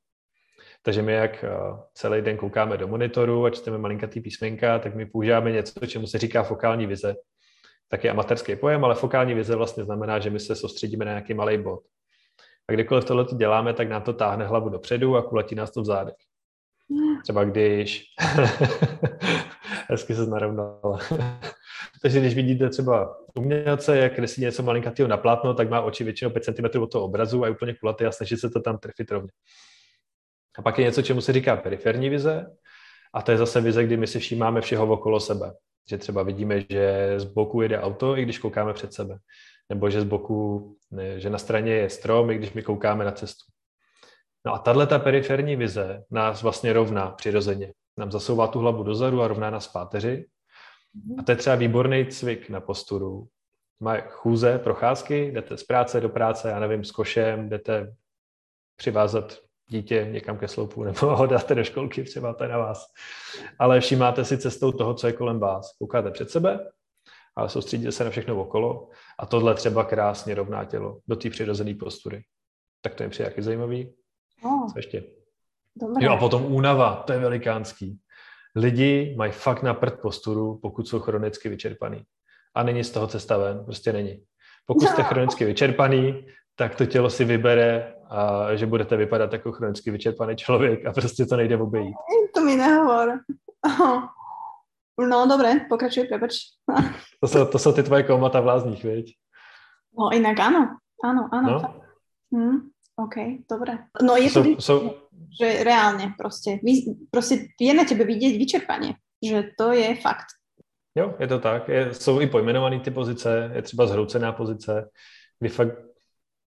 [0.84, 1.50] Takže my jak eh,
[1.94, 6.18] celý den koukáme do monitoru a čteme malinkatý písmenka, tak my používáme něco, čemu se
[6.18, 7.16] říká fokální vize
[7.88, 11.58] taky amatérský pojem, ale fokální vize vlastně znamená, že my se soustředíme na nějaký malý
[11.58, 11.80] bod.
[12.70, 15.86] A kdykoliv tohle děláme, tak nám to táhne hlavu dopředu a kulatí nás to v
[15.86, 16.16] zádech.
[17.24, 18.04] Třeba když...
[19.90, 21.00] Hezky se narovnala.
[22.02, 26.32] Takže když vidíte třeba umělce, jak kreslí něco malinkatého na plátno, tak má oči většinou
[26.32, 29.12] 5 cm od toho obrazu a je úplně kulatý a snaží se to tam trefit
[29.12, 29.32] rovně.
[30.58, 32.46] A pak je něco, čemu se říká periferní vize,
[33.14, 35.54] a to je zase vize, kdy my si všímáme všeho okolo sebe
[35.90, 39.18] že třeba vidíme, že z boku jede auto, i když koukáme před sebe.
[39.70, 43.12] Nebo že z boku, ne, že na straně je strom, i když my koukáme na
[43.12, 43.46] cestu.
[44.46, 47.74] No a tahle ta periferní vize nás vlastně rovná přirozeně.
[47.98, 50.26] Nám zasouvá tu hlavu dozadu a rovná nás páteři.
[51.20, 53.28] A to je třeba výborný cvik na posturu.
[53.80, 57.96] Má chůze, procházky, jdete z práce do práce, já nevím, s košem, jdete
[58.76, 59.38] přivázat
[59.72, 62.86] dítě někam ke sloupu nebo ho dáte do školky, třeba to je na vás.
[63.60, 65.78] Ale všímáte si cestou toho, co je kolem vás.
[65.78, 66.72] Koukáte před sebe,
[67.36, 68.90] ale soustředíte se na všechno okolo
[69.20, 72.24] a tohle třeba krásně rovná tělo do té přirozené postury.
[72.82, 73.94] Tak to je přijde jaký zajímavý.
[74.44, 74.68] Oh.
[74.68, 75.04] Co ještě?
[75.76, 76.06] Dobré.
[76.06, 78.00] Jo a potom únava, to je velikánský.
[78.56, 82.04] Lidi mají fakt na prd posturu, pokud jsou chronicky vyčerpaný.
[82.56, 84.24] A není z toho cesta ven, prostě není.
[84.66, 86.26] Pokud jste chronicky vyčerpaný,
[86.56, 91.26] tak to tělo si vybere, a že budete vypadat jako chronicky vyčerpaný člověk a prostě
[91.26, 91.96] to nejde obejít.
[92.36, 93.20] To mi nehovor.
[95.10, 96.36] No dobré, pokračuj, prepač.
[97.20, 99.16] to, jsou, to jsou ty tvoje komata v lázních, viď?
[100.00, 101.50] No jinak ano, ano, ano.
[101.52, 101.82] No?
[102.36, 103.16] Hm, OK,
[103.52, 103.78] dobré.
[104.02, 104.94] No je to, so, so...
[105.42, 106.60] že reálně prostě,
[107.12, 108.94] prostě je na tebe vidět vyčerpaně,
[109.30, 110.26] že to je fakt.
[110.96, 111.68] Jo, je to tak.
[111.68, 114.90] Je, jsou i pojmenované ty pozice, je třeba zhroucená pozice,
[115.40, 115.74] kdy fakt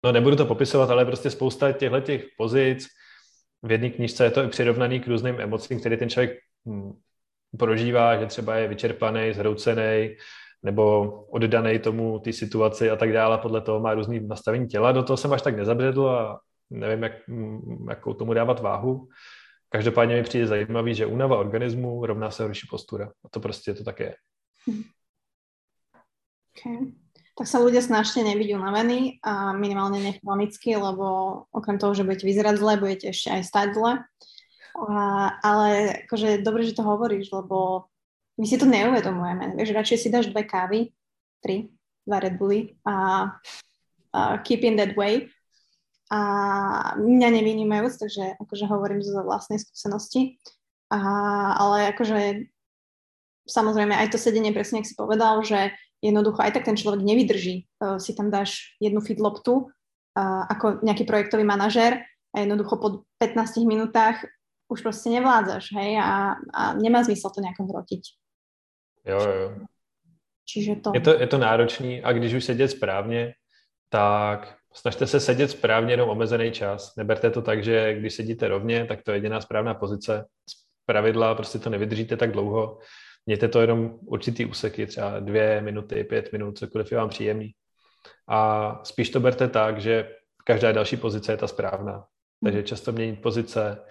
[0.05, 2.87] no nebudu to popisovat, ale prostě spousta těchto těch pozic,
[3.63, 6.93] v jedné knižce je to i přirovnaný k různým emocím, které ten člověk hm,
[7.59, 10.17] prožívá, že třeba je vyčerpaný, zhroucený,
[10.63, 13.39] nebo oddaný tomu té situaci a tak dále.
[13.39, 14.93] Podle toho má různý nastavení těla.
[14.93, 16.41] Do toho jsem až tak nezabředl a
[16.73, 17.13] nevím, jak,
[17.89, 19.09] jakou tomu dávat váhu.
[19.69, 23.13] Každopádně mi přijde zajímavý, že únava organismu rovná se horší postura.
[23.25, 24.15] A to prostě to tak je.
[26.53, 26.93] Okay
[27.33, 31.07] tak sa ľudia snažte nebyť unavení a minimálne nechronicky, lebo
[31.49, 33.93] okrem toho, že budete vyzerať zle, budete ešte aj stať zle.
[34.77, 34.97] A,
[35.41, 35.69] ale
[36.05, 37.89] akože dobre, že to hovoríš, lebo
[38.37, 39.57] my si to neuvedomujeme.
[39.57, 40.93] Vieš, radšej si dáš dve kávy,
[41.41, 41.73] tri,
[42.05, 43.29] dva Red Bully a,
[44.13, 45.33] a keep in that way.
[46.13, 46.19] A
[47.01, 50.37] mňa nevynímajúc, takže akože hovorím zo vlastnej skúsenosti.
[50.93, 51.01] A,
[51.57, 52.53] ale akože
[53.49, 55.73] samozrejme aj to sedenie, presne ak si povedal, že
[56.05, 57.65] jednoducho aj tak ten človek nevydrží.
[57.81, 62.05] Uh, si tam dáš jednu fit loptu uh, ako nejaký projektový manažer
[62.37, 62.89] a jednoducho po
[63.25, 64.21] 15 minútach
[64.73, 68.03] už proste nevládzaš, hej, a, a nemá zmysel to nejako hrotiť.
[69.05, 69.49] Jo, jo.
[70.49, 70.89] Čiže to...
[70.97, 73.35] Je to, je to náročný a když už sedět správně,
[73.89, 76.97] tak snažte se sedět správně jenom omezený čas.
[76.97, 80.27] Neberte to tak, že když sedíte rovně, tak to je jediná správná pozice.
[80.87, 82.79] pravidla, prostě to nevydržíte tak dlouho.
[83.27, 87.51] Mějte to jenom určitý úseky, třeba dvě minuty, pět minut, cokoliv je vám příjemný.
[88.29, 90.09] A spíš to berte tak, že
[90.45, 92.05] každá další pozice je ta správná.
[92.45, 93.85] Takže často měnit pozice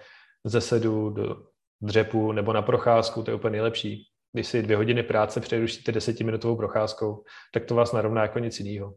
[0.44, 1.36] ze sedu do
[1.80, 4.06] dřepu nebo na procházku, to je úplně nejlepší.
[4.32, 7.24] Když si dvě hodiny práce přerušíte desetiminutovou procházkou,
[7.54, 8.94] tak to vás narovná jako nic jiného.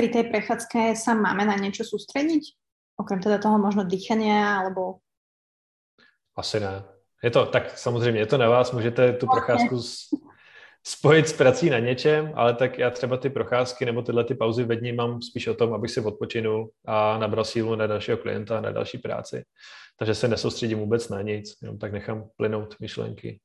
[0.00, 2.56] Pri té prechádzke sa máme na něco soustředit?
[2.96, 5.04] Okrem teda toho možno dýchania alebo...
[6.36, 6.84] Asi ne.
[7.22, 9.76] Je to, tak samozřejmě, je to na vás, můžete tu procházku
[10.82, 14.64] spojit s prací na něčem, ale tak já třeba ty procházky nebo tyhle ty pauzy
[14.64, 18.60] ve dní mám spíš o tom, abych si odpočinul a nabral sílu na dalšího klienta,
[18.60, 19.44] na další práci.
[19.98, 23.40] Takže se nesoustředím vůbec na nic, jenom tak nechám plynout myšlenky.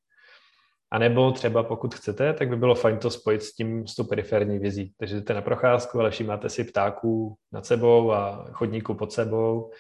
[0.96, 4.04] A nebo třeba pokud chcete, tak by bylo fajn to spojit s tím, s tou
[4.04, 4.94] periferní vizí.
[4.98, 9.72] Takže jdete na procházku, ale všímáte si ptáků nad sebou a chodníků pod sebou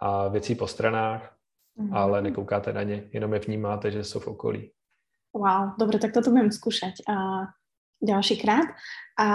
[0.00, 1.34] a věcí po stranách,
[1.78, 1.96] mm-hmm.
[1.96, 4.70] ale nekoukáte na ně, jenom je vnímáte, že jsou v okolí.
[5.34, 7.46] Wow, dobre, tak toto budem skúšať a
[8.02, 8.66] ďalší krát.
[9.18, 9.28] A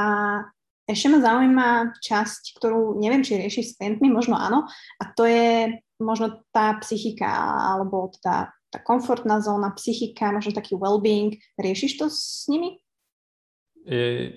[0.92, 1.70] ešte ma zaujíma
[2.04, 4.68] časť, ktorú neviem, či riešiš s klientmi, možno áno,
[5.00, 7.32] a to je možno tá psychika,
[7.76, 11.38] alebo tá, tá komfortná zóna, psychika, možno taký well-being.
[11.58, 12.78] Riešiš to s nimi?
[13.86, 14.34] Je...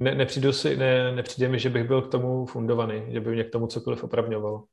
[0.00, 3.44] Ne, nepřijdu si, ne, nepřijde mi, že bych byl k tomu fundovaný, že by mě
[3.44, 4.64] k tomu cokoliv opravňovalo.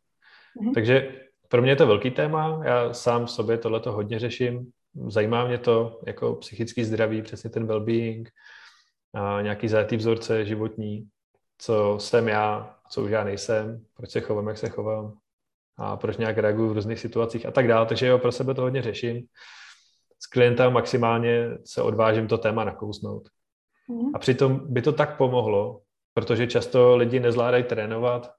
[0.61, 0.73] Mm-hmm.
[0.73, 4.71] Takže pro mě je to velký téma, já sám sobě tohleto hodně řeším,
[5.07, 8.29] zajímá mě to jako psychický zdraví, přesně ten well-being,
[9.13, 11.07] a nějaký zajetý vzorce životní,
[11.57, 15.17] co jsem já, co už já nejsem, proč se chovám, jak se chovám
[15.77, 17.85] a proč nějak reaguju v různých situacích a tak dále.
[17.85, 19.25] Takže jo, pro sebe to hodně řeším.
[20.19, 23.29] S klienta maximálně se odvážím to téma nakousnout.
[23.87, 24.15] Mm.
[24.15, 25.81] A přitom by to tak pomohlo,
[26.13, 28.31] protože často lidi nezvládají trénovat,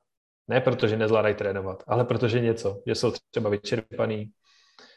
[0.48, 4.30] ne protože nezvládají trénovat, ale protože něco, že jsou třeba vyčerpaný,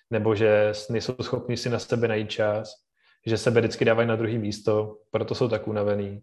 [0.10, 2.74] nebo že nejsou schopni si na sebe najít čas,
[3.26, 6.22] že sebe vždycky dávají na druhý místo, proto jsou tak unavený.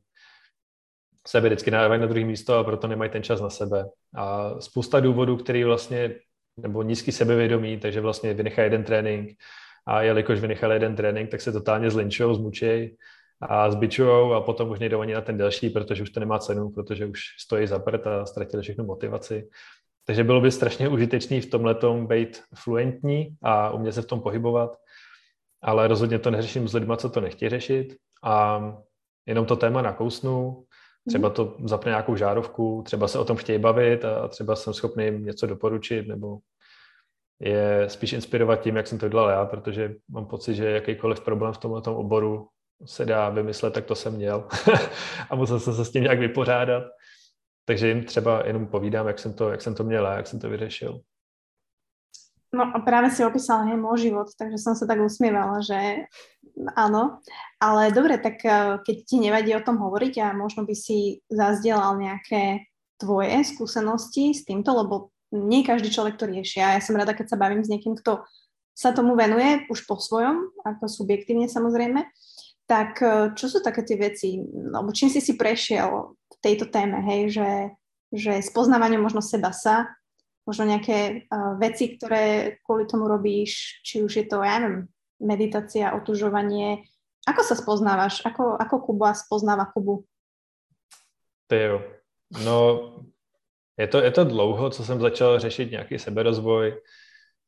[1.26, 3.84] Sebe vždycky dávají na druhý místo a proto nemají ten čas na sebe.
[4.16, 6.14] A spousta důvodů, který vlastně,
[6.56, 9.30] nebo nízký sebevědomí, takže vlastně vynechají jeden trénink
[9.86, 12.96] a jelikož vynechali jeden trénink, tak se totálně zlinčují, zmučejí
[13.40, 16.70] a zbičujou a potom už nejdou ani na ten další, protože už to nemá cenu,
[16.70, 19.48] protože už stojí za prd a ztratili všechnu motivaci.
[20.04, 24.76] Takže bylo by strašně užitečný v tomhle být fluentní a umět se v tom pohybovat,
[25.62, 28.62] ale rozhodně to neřeším s lidmi, co to nechtějí řešit a
[29.26, 30.64] jenom to téma nakousnu,
[31.08, 35.04] třeba to zapne nějakou žárovku, třeba se o tom chtějí bavit a třeba jsem schopný
[35.04, 36.38] jim něco doporučit nebo
[37.40, 41.52] je spíš inspirovat tím, jak jsem to dělal já, protože mám pocit, že jakýkoliv problém
[41.52, 42.48] v tomhle oboru
[42.84, 44.48] se dá vymyslet, tak to jsem měl
[45.30, 46.82] a musel jsem se s tím nějak vypořádat.
[47.64, 50.40] Takže jim třeba jenom povídám, jak jsem to, jak jsem to měl a jak jsem
[50.40, 51.00] to vyřešil.
[52.48, 56.08] No a práve si opísal hej, môj život, takže som sa tak usmievala, že
[56.72, 57.20] áno.
[57.60, 62.00] Ale dobre, tak eh, keď ti nevadí o tom hovoriť a možno by si zazdielal
[62.00, 62.66] nejaké
[62.98, 66.58] tvoje skúsenosti s týmto, lebo nie každý človek to rieši.
[66.64, 68.24] A ja som rada, keď sa bavím s niekým, kto
[68.72, 72.00] sa tomu venuje už po svojom, ako subjektívne samozrejme.
[72.64, 74.40] Tak eh, čo sú také tie veci,
[74.72, 77.50] alebo čím si si prešiel v tejto téme, hej, že,
[78.08, 79.98] že spoznávanie možno seba sa,
[80.48, 84.88] možno nejaké uh, veci, ktoré kvôli tomu robíš, či už je to, ja neviem,
[85.20, 86.88] meditácia, otužovanie.
[87.28, 88.24] Ako sa spoznávaš?
[88.24, 90.08] Ako, ako Kuba spoznáva Kubu?
[91.52, 91.84] Jo.
[92.44, 92.56] No,
[93.76, 96.80] je to, je to dlouho, co jsem začal řešit nějaký seberozvoj,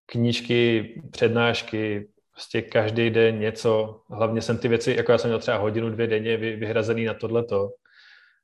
[0.07, 4.01] knížky, přednášky, prostě každý den něco.
[4.11, 7.71] Hlavně jsem ty věci, jako já jsem měl třeba hodinu, dvě denně vyhrazený na tohleto.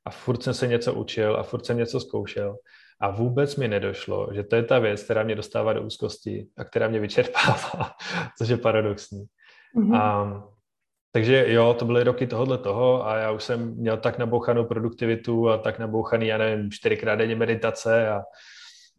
[0.05, 2.57] A furt jsem se něco učil a furt jsem něco zkoušel.
[2.99, 6.63] A vůbec mi nedošlo, že to je ta věc, která mě dostává do úzkosti a
[6.63, 7.91] která mě vyčerpává,
[8.37, 9.25] což je paradoxní.
[9.75, 9.95] Mm-hmm.
[9.95, 10.43] A,
[11.11, 15.49] takže jo, to byly roky tohohle toho a já už jsem měl tak nabouchanou produktivitu
[15.49, 18.21] a tak nabouchaný, já nevím, čtyřikrát denně meditace a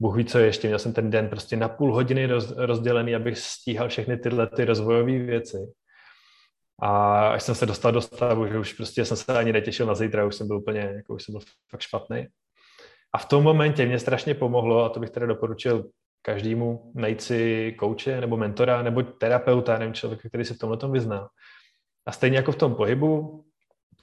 [0.00, 0.68] Bůh ví, co ještě.
[0.68, 4.64] Měl jsem ten den prostě na půl hodiny roz, rozdělený, abych stíhal všechny tyhle ty
[4.64, 5.56] rozvojové věci.
[6.82, 9.94] A až jsem se dostal do stavu, že už prostě jsem se ani netěšil na
[9.94, 11.40] zítra, už jsem byl úplně, jako už jsem byl
[11.70, 12.26] fakt špatný.
[13.12, 15.90] A v tom momentě mě strašně pomohlo, a to bych teda doporučil
[16.22, 20.92] každému, najít si kouče nebo mentora nebo terapeuta, nevím, člověka, který se v tomhle tom
[20.92, 21.28] vyzná.
[22.06, 23.44] A stejně jako v tom pohybu,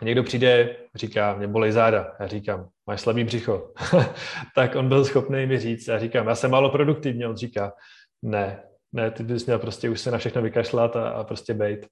[0.01, 2.15] někdo přijde, říká, mě bolej záda.
[2.19, 3.73] Já říkám, máš slabý břicho.
[4.55, 7.25] tak on byl schopný mi říct, já říkám, já jsem málo produktivní.
[7.25, 7.73] On říká,
[8.21, 11.87] ne, ne, ty bys měl prostě už se na všechno vykašlat a, a prostě bejt.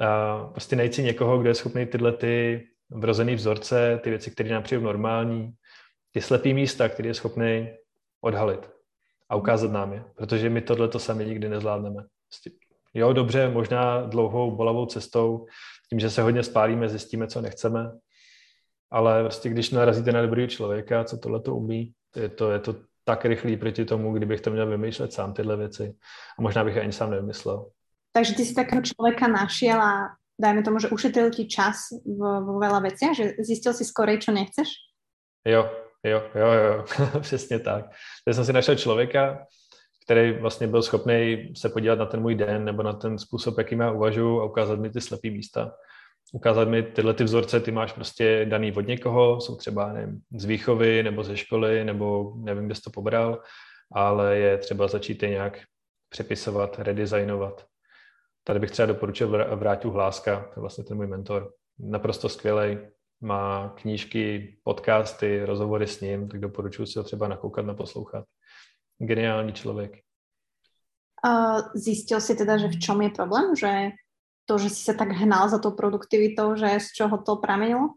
[0.00, 4.50] A prostě najít si někoho, kdo je schopný tyhle ty vrozený vzorce, ty věci, které
[4.50, 5.52] nám přijdou normální,
[6.12, 7.68] ty slepý místa, který je schopný
[8.20, 8.78] odhalit.
[9.28, 12.04] a ukázat nám je, protože my tohle to sami nikdy nezvládneme.
[12.28, 12.50] Prostě,
[12.94, 15.46] jo, dobře, možná dlouhou bolavou cestou,
[15.90, 17.90] tím, že se hodně spálíme, zjistíme, co nechceme,
[18.90, 22.74] ale prostě když narazíte na dobrý člověka, co tohle to umí, je to, je to
[23.04, 25.94] tak rychlý proti tomu, kdybych to měl vymýšlet sám tyhle věci.
[26.38, 27.70] A možná bych ani sám nevymyslel.
[28.12, 30.08] Takže ty si takého člověka našel a
[30.40, 34.32] dajme tomu, že ušetril ti čas vo, vo veľa veciach, že zjistil si skorej, čo
[34.32, 34.68] nechceš?
[35.44, 35.70] Jo,
[36.04, 36.84] jo, jo, jo,
[37.20, 37.84] přesně tak.
[38.24, 39.46] Teď jsem si našel člověka,
[40.04, 43.80] který vlastně byl schopný se podívat na ten můj den nebo na ten způsob, jakým
[43.80, 45.72] já uvažuji a ukázat mi ty slepý místa.
[46.32, 50.44] Ukázat mi tyhle ty vzorce, ty máš prostě daný od někoho, jsou třeba nevím, z
[50.44, 53.42] výchovy nebo ze školy, nebo nevím, kde jsi to pobral,
[53.92, 55.60] ale je třeba začít je nějak
[56.08, 57.64] přepisovat, redesignovat.
[58.44, 61.52] Tady bych třeba doporučil Vráťu Hláska, to je vlastně ten můj mentor.
[61.78, 62.78] Naprosto skvělý,
[63.20, 68.24] má knížky, podcasty, rozhovory s ním, tak doporučuji si ho třeba nakoukat, naposlouchat.
[68.98, 69.92] Geniální člověk.
[71.26, 73.56] Uh, zistil si teda, že v čom je problém?
[73.56, 73.88] Že
[74.44, 77.88] to, že si se tak hnal za tou produktivitou, že z čeho to pramenilo?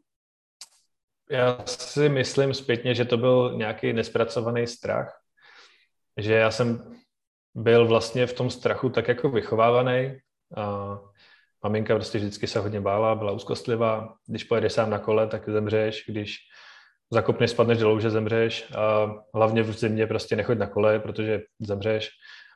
[1.31, 5.21] Já si myslím zpětně, že to byl nějaký nespracovaný strach.
[6.17, 6.95] Že já jsem
[7.55, 10.19] byl vlastně v tom strachu tak jako vychovávaný.
[10.57, 10.97] A
[11.63, 14.13] maminka prostě vždycky se hodně bála, byla úzkostlivá.
[14.27, 16.03] Když pojedeš sám na kole, tak zemřeš.
[16.07, 16.37] Když
[17.13, 18.71] zakopneš, spadneš do louže, zemřeš.
[18.77, 22.09] A hlavně v zimě prostě nechoď na kole, protože zemřeš.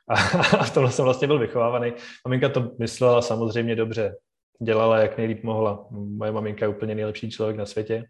[0.08, 0.14] A,
[0.58, 1.92] a v tomhle jsem vlastně byl vychovávaný.
[2.26, 4.16] Maminka to myslela samozřejmě dobře.
[4.62, 5.86] Dělala, jak nejlíp mohla.
[5.90, 8.04] Moje maminka je úplně nejlepší člověk na světě.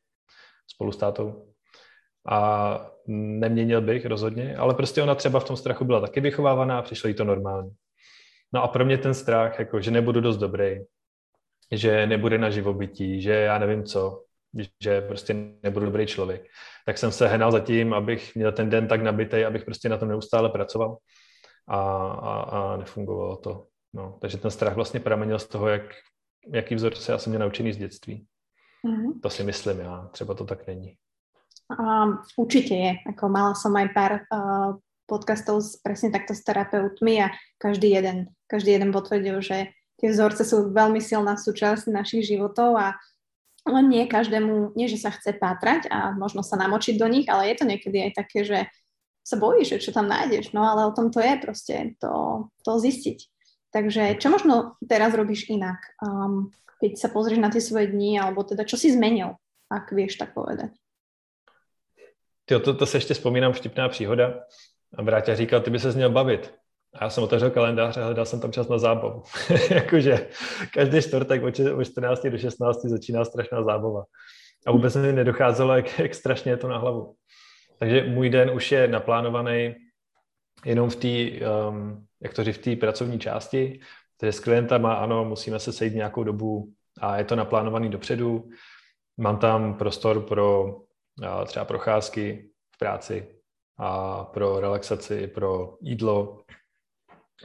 [0.66, 1.46] Spolu s tátou.
[2.28, 6.82] A neměnil bych rozhodně, ale prostě ona třeba v tom strachu byla taky vychovávaná a
[6.82, 7.70] přišlo jí to normální.
[8.52, 10.76] No a pro mě ten strach, jako, že nebudu dost dobrý,
[11.72, 14.24] že nebude na živobytí, že já nevím co,
[14.80, 16.46] že prostě nebudu dobrý člověk,
[16.86, 19.96] tak jsem se hnal za tím, abych měl ten den tak nabitý, abych prostě na
[19.96, 20.96] tom neustále pracoval
[21.68, 21.80] a,
[22.12, 23.66] a, a nefungovalo to.
[23.94, 25.82] No, takže ten strach vlastně pramenil z toho, jak,
[26.52, 28.26] jaký vzorce já jsem měl naučený z dětství.
[28.84, 29.20] Mm-hmm.
[29.22, 30.96] To si myslím já, třeba to tak není.
[31.66, 32.92] Um, určite je.
[33.10, 38.30] Ako mala som aj pár uh, podcastov s, presne takto s terapeutmi a každý jeden,
[38.46, 42.98] každý jeden potvrdil, že tie vzorce sú veľmi silná súčasť našich životov a
[43.66, 47.50] len nie každému, nie že sa chce pátrať a možno sa namočiť do nich, ale
[47.50, 48.58] je to niekedy aj také, že
[49.26, 52.72] sa bojíš, že čo tam nájdeš, no ale o tom to je proste, to, to
[52.78, 53.18] zistiť.
[53.74, 58.46] Takže čo možno teraz robíš inak, um, keď sa pozrieš na tie svoje dni, alebo
[58.46, 59.34] teda čo si zmenil,
[59.66, 60.70] ak vieš tak povedať?
[62.50, 64.46] Jo, to, to se ještě vzpomínám, vtipná příhoda.
[64.94, 66.54] A Bráťa říkal, ty by se měl bavit.
[66.98, 69.22] A já jsem otevřel kalendář a hledal jsem tam čas na zábavu.
[69.70, 70.28] Jakože
[70.72, 74.04] každý čtvrtek od 14 do 16 začíná strašná zábava.
[74.66, 77.14] A vůbec mi nedocházelo, jak, jak strašně je to na hlavu.
[77.78, 79.74] Takže můj den už je naplánovaný
[80.64, 83.80] jenom v té, um, jak to říct, v té pracovní části.
[84.16, 88.48] Takže s klientama, ano, musíme se sejít nějakou dobu a je to naplánovaný dopředu.
[89.16, 90.76] Mám tam prostor pro
[91.46, 93.28] třeba procházky v práci
[93.78, 96.40] a pro relaxaci, pro jídlo,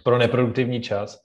[0.04, 1.20] pro neproduktivní čas.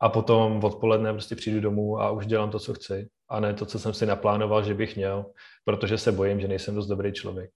[0.00, 3.08] A potom odpoledne prostě přijdu domů a už dělám to, co chci.
[3.28, 5.26] A ne to, co jsem si naplánoval, že bych měl,
[5.64, 7.50] protože se bojím, že nejsem dost dobrý člověk.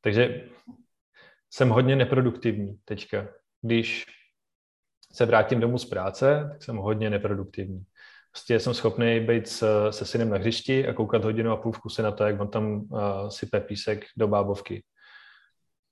[0.00, 0.44] Takže
[1.50, 3.28] jsem hodně neproduktivní teďka.
[3.62, 4.06] Když
[5.12, 7.84] se vrátím domů z práce, tak jsem hodně neproduktivní.
[8.32, 11.78] Prostě jsem schopný být s, se synem na hřišti a koukat hodinu a půl v
[11.78, 14.84] kuse na to, jak on tam uh, sype písek do bábovky.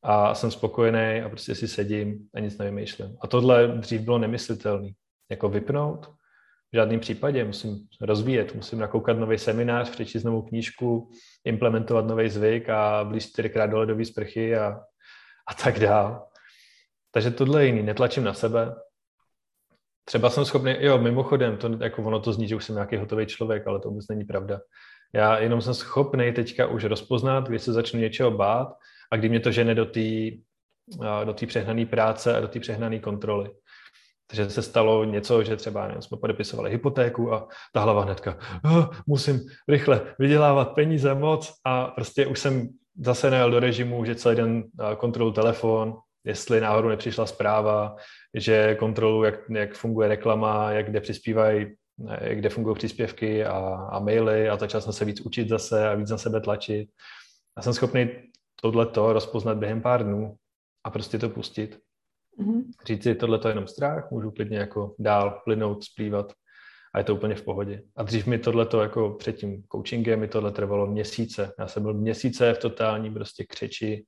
[0.02, 3.16] A jsem spokojený a prostě si sedím a nic nevymýšlím.
[3.20, 4.88] A tohle dřív bylo nemyslitelné.
[5.30, 6.06] Jako vypnout?
[6.72, 7.44] V žádném případě.
[7.44, 11.10] Musím rozvíjet, musím nakoukat nový seminář, přečíst novou knížku,
[11.44, 14.80] implementovat nový zvyk a blíž čtyřikrát do ledové sprchy a,
[15.48, 16.26] a tak dál.
[17.10, 17.82] Takže tohle je jiný.
[17.82, 18.74] Netlačím na sebe,
[20.10, 23.26] Třeba jsem schopný, jo, mimochodem, to, jako ono to zní, že už jsem nějaký hotový
[23.26, 24.60] člověk, ale to vůbec není pravda.
[25.14, 28.68] Já jenom jsem schopný teďka už rozpoznat, když se začnu něčeho bát
[29.10, 30.00] a kdy mě to žene do té
[31.24, 33.50] do té přehnané práce a do té přehnané kontroly.
[34.26, 38.88] Takže se stalo něco, že třeba nevím, jsme podepisovali hypotéku a ta hlava hnedka, oh,
[39.06, 42.68] musím rychle vydělávat peníze moc a prostě už jsem
[43.00, 44.64] zase najel do režimu, že celý den
[44.96, 47.96] kontrolu telefon, jestli náhodou nepřišla zpráva,
[48.34, 51.66] že kontrolu, jak, jak funguje reklama, jak kde přispívají,
[52.32, 53.58] kde fungují příspěvky a,
[53.90, 56.88] a maily a začal jsem se víc učit zase a víc na sebe tlačit.
[57.56, 58.08] A jsem schopný
[58.62, 60.36] tohleto rozpoznat během pár dnů
[60.84, 61.78] a prostě to pustit.
[62.38, 62.62] Mm-hmm.
[62.86, 66.32] Říct si, tohle je jenom strach, můžu klidně jako dál plynout, splývat
[66.94, 67.82] a je to úplně v pohodě.
[67.96, 71.52] A dřív mi tohleto jako před tím coachingem mi tohle trvalo měsíce.
[71.58, 74.04] Já jsem byl měsíce v totální prostě křeči,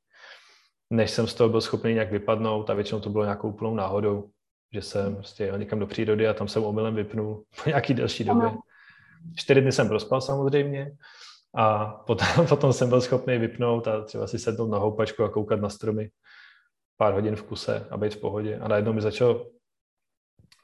[0.90, 4.30] než jsem z toho byl schopný nějak vypadnout a většinou to bylo nějakou úplnou náhodou,
[4.72, 8.24] že jsem prostě jel někam do přírody a tam jsem omylem vypnul po nějaký delší
[8.24, 8.50] době.
[9.36, 10.92] Čtyři dny jsem prospal samozřejmě
[11.54, 15.60] a potom, potom jsem byl schopný vypnout a třeba si sednout na houpačku a koukat
[15.60, 16.10] na stromy
[16.96, 18.58] pár hodin v kuse a být v pohodě.
[18.58, 19.50] A najednou mi začalo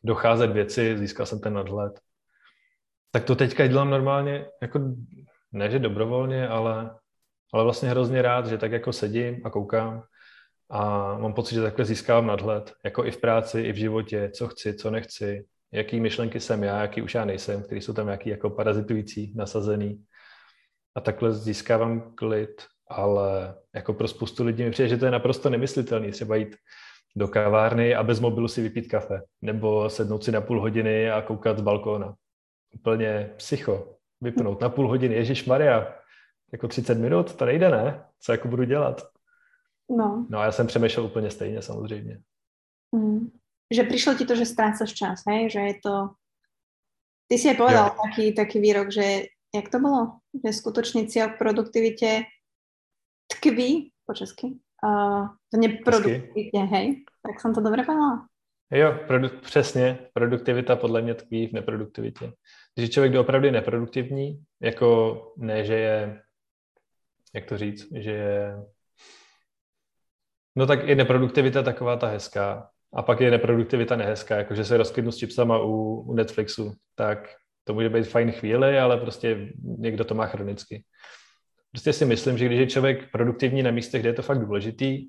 [0.04, 2.00] docházet věci, získal jsem ten nadhled.
[3.10, 4.80] Tak to teďka dělám normálně, jako
[5.52, 6.90] ne, že dobrovolně, ale,
[7.52, 10.02] ale vlastně hrozně rád, že tak jako sedím a koukám
[10.70, 14.48] a mám pocit, že takhle získávám nadhled, jako i v práci, i v životě, co
[14.48, 18.30] chci, co nechci, jaký myšlenky jsem já, jaký už já nejsem, který jsou tam nějaký
[18.30, 20.04] jako parazitující, nasazený.
[20.98, 25.50] A takhle získávám klid, ale jako pro spoustu lidí mi přijde, že to je naprosto
[25.50, 26.10] nemyslitelný.
[26.10, 26.56] Třeba jít
[27.16, 31.22] do kavárny a bez mobilu si vypít kafe, nebo sednout si na půl hodiny a
[31.22, 32.14] koukat z balkóna.
[32.74, 33.94] Úplně psycho.
[34.20, 35.94] Vypnout na půl hodiny, Ježíš Maria,
[36.52, 38.04] jako 30 minut, to nejde, ne?
[38.20, 39.08] Co jako budu dělat?
[39.90, 40.26] No.
[40.30, 42.20] No a já jsem přemýšlel úplně stejně samozřejmě.
[42.92, 43.30] Mm.
[43.74, 45.50] Že přišlo ti to, že ztrácaš čas, hej?
[45.50, 46.10] Že je to...
[47.28, 49.22] Ty si je povedal taký, taký výrok, že
[49.54, 50.12] jak to bylo?
[50.46, 52.22] Že skutočný cíl k produktivitě
[53.26, 57.04] tkví, po česky, uh, v neproduktivitě, hej?
[57.22, 58.26] Tak jsem to dobře povedala?
[58.70, 59.98] Jo, produ- přesně.
[60.12, 62.32] Produktivita podle mě tkví v neproduktivitě.
[62.74, 66.22] Když člověk je opravdu neproduktivní, jako ne, že je,
[67.34, 68.56] jak to říct, že je
[70.58, 72.70] No tak i neproduktivita taková ta hezká.
[72.94, 77.18] A pak je neproduktivita nehezká, jakože se rozklidnu s chipsama u, u Netflixu, tak
[77.68, 80.84] to může být fajn chvíli, ale prostě někdo to má chronicky.
[81.70, 85.08] Prostě si myslím, že když je člověk produktivní na místech, kde je to fakt důležitý,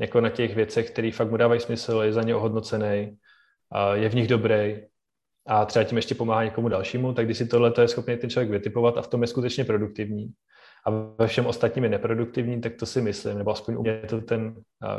[0.00, 3.16] jako na těch věcech, které fakt mu dávají smysl, je za ně ohodnocený,
[3.72, 4.82] a je v nich dobrý
[5.46, 8.50] a třeba tím ještě pomáhá někomu dalšímu, tak když si tohle je schopný ten člověk
[8.50, 10.32] vytipovat a v tom je skutečně produktivní,
[10.86, 14.08] a ve všem ostatním je neproduktivní, tak to si myslím, nebo aspoň u mě je
[14.08, 14.54] to ten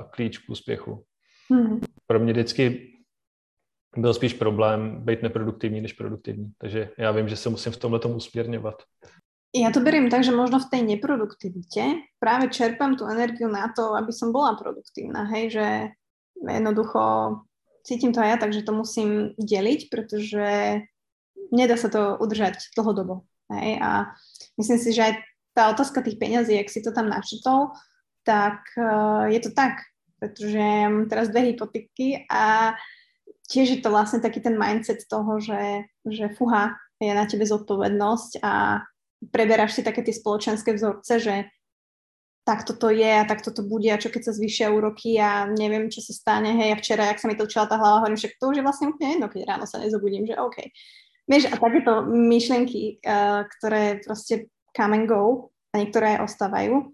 [0.09, 1.03] klíč k úspěchu.
[1.51, 1.79] Hmm.
[2.07, 2.94] Pro mě vždycky
[3.97, 6.51] byl spíš problém být neproduktivní než produktivní.
[6.57, 8.83] Takže já vím, že se musím v tomhle tomu usměrňovat.
[9.55, 13.95] Ja to beriem tak, že možno v tej neproduktivite práve čerpám tú energiu na to,
[13.95, 15.67] aby som bola produktívna, hej, že
[16.35, 16.99] jednoducho
[17.87, 20.83] cítim to aj ja, takže to musím deliť, pretože
[21.55, 23.23] nedá sa to udržať dlhodobo.
[23.47, 24.11] Hej, a
[24.59, 25.13] myslím si, že aj
[25.55, 27.71] tá otázka tých peňazí, jak si to tam načetol,
[28.27, 29.87] tak uh, je to tak,
[30.19, 32.75] pretože mám teraz dve hypotéky a
[33.49, 38.39] tiež je to vlastne taký ten mindset toho, že, že fuha, je na tebe zodpovednosť
[38.41, 38.81] a
[39.29, 41.35] preberáš si také tie spoločenské vzorce, že
[42.45, 45.89] takto to je a takto to bude a čo keď sa zvyšia úroky a neviem,
[45.89, 46.53] čo sa stane.
[46.53, 48.93] Hej, a včera, jak sa mi točila tá hlava, hovorím, že to už je vlastne
[48.93, 50.69] úplne jedno, keď ráno sa nezobudím, že OK.
[51.25, 56.93] Vieš, a takéto myšlenky, uh, ktoré proste come and go a niektoré aj ostávajú.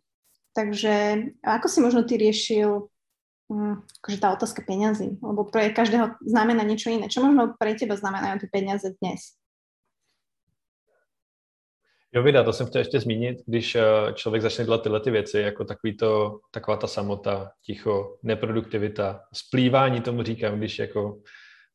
[0.55, 0.95] Takže
[1.43, 2.90] ako si možno ty riešil
[4.01, 5.19] akože tá otázka peňazí?
[5.19, 7.11] Lebo pre každého znamená niečo iné.
[7.11, 9.35] Čo možno pre teba znamenajú ty peniaze dnes?
[12.13, 13.83] Jo, Vida, to jsem chtěl ještě zmínit, když eh,
[14.13, 20.01] člověk začne dělat tyhle ty věci, jako takový to, taková ta samota, ticho, neproduktivita, splývání
[20.01, 21.21] tomu říkám, když jako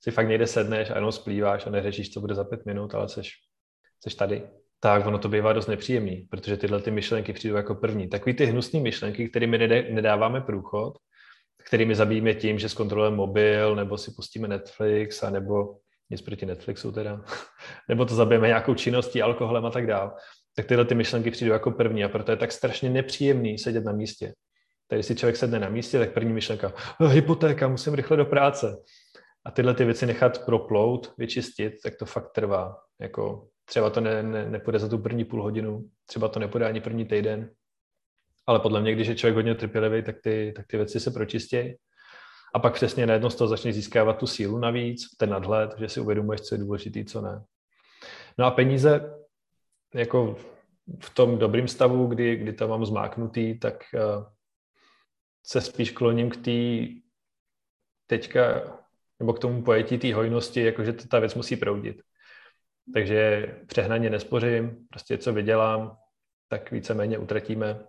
[0.01, 3.09] si fakt někde sedneš a jenom splýváš a neřešíš, co bude za pět minut, ale
[3.09, 3.20] jsi,
[4.01, 4.43] jsi tady,
[4.81, 8.09] tak ono to bývá dost nepříjemný, protože tyhle ty myšlenky přijdou jako první.
[8.09, 9.59] Takový ty hnusné myšlenky, kterými
[9.91, 10.99] nedáváme průchod,
[11.66, 15.76] kterými zabijíme tím, že zkontrolujeme mobil, nebo si pustíme Netflix, a nebo
[16.10, 17.24] nic proti Netflixu teda,
[17.88, 20.10] nebo to zabijeme nějakou činností, alkoholem a tak dále,
[20.56, 23.92] tak tyhle ty myšlenky přijdou jako první a proto je tak strašně nepříjemný sedět na
[23.92, 24.32] místě.
[24.88, 28.76] Tady si člověk sedne na místě, tak první myšlenka, oh, hypotéka, musím rychle do práce.
[29.46, 32.76] A tyhle ty věci nechat proplout, vyčistit, tak to fakt trvá.
[33.00, 36.80] Jako třeba to ne, ne, nepůjde za tu první půl hodinu, třeba to nepůjde ani
[36.80, 37.50] první týden,
[38.47, 41.74] ale podle mě, když je člověk hodně trpělivý, tak ty, tak ty věci se pročistějí
[42.55, 46.01] a pak přesně najednou z toho začne získávat tu sílu navíc, ten nadhled, že si
[46.01, 47.44] uvědomuješ, co je důležitý, co ne.
[48.38, 49.14] No a peníze,
[49.94, 50.36] jako
[51.01, 54.24] v tom dobrém stavu, kdy, kdy to mám zmáknutý, tak uh,
[55.47, 56.86] se spíš kloním k té
[58.07, 58.62] teďka,
[59.20, 61.97] nebo k tomu pojetí té hojnosti, jakože ta věc musí proudit.
[62.94, 65.97] Takže přehnaně nespořím, prostě co vydělám,
[66.49, 67.84] tak víceméně utratíme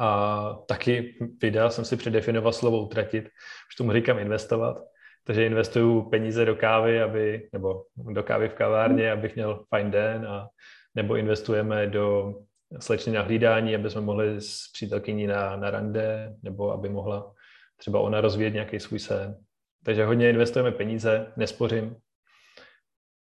[0.00, 3.24] a taky videa jsem si předefinoval slovo utratit,
[3.70, 4.82] už tomu říkám investovat.
[5.24, 10.26] Takže investuju peníze do kávy, aby, nebo do kávy v kavárně, abych měl fajn den,
[10.26, 10.48] a,
[10.94, 12.34] nebo investujeme do
[12.78, 17.34] slečny na hlídání, aby jsme mohli s přítelkyní na, na rande, nebo aby mohla
[17.76, 19.36] třeba ona rozvíjet nějaký svůj sen.
[19.84, 21.96] Takže hodně investujeme peníze, nespořím,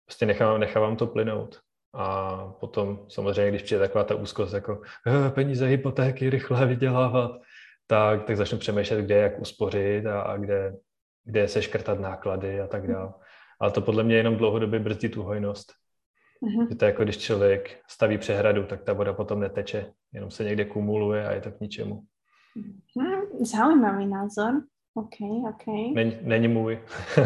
[0.06, 1.60] prostě nechávám, nechávám to plynout.
[1.96, 7.32] A potom samozřejmě, když přijde taková ta úzkost, jako eh, peníze, hypotéky, rychle vydělávat,
[7.88, 10.76] tak, tak začnu přemýšlet, kde jak uspořit a, a kde,
[11.24, 13.14] kde se škrtat náklady a tak dále.
[13.60, 15.74] Ale to podle mě jenom dlouhodobě brzdí tu hojnost.
[16.44, 16.70] Uh-huh.
[16.70, 20.44] Že to je jako když člověk staví přehradu, tak ta voda potom neteče, jenom se
[20.44, 22.04] někde kumuluje a je to k ničemu.
[22.56, 24.62] Hmm, zaujímavý názor.
[24.96, 25.16] OK,
[25.50, 25.68] OK.
[25.68, 26.80] Není, není můj.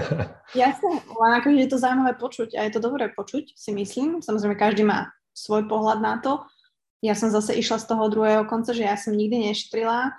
[0.55, 4.25] Jasne, len akože je to zaujímavé počuť a je to dobré počuť, si myslím.
[4.25, 6.41] Samozrejme, každý má svoj pohľad na to.
[7.05, 10.17] Ja som zase išla z toho druhého konca, že ja som nikdy neštrila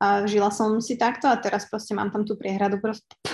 [0.00, 2.80] a žila som si takto a teraz proste mám tam tú priehradu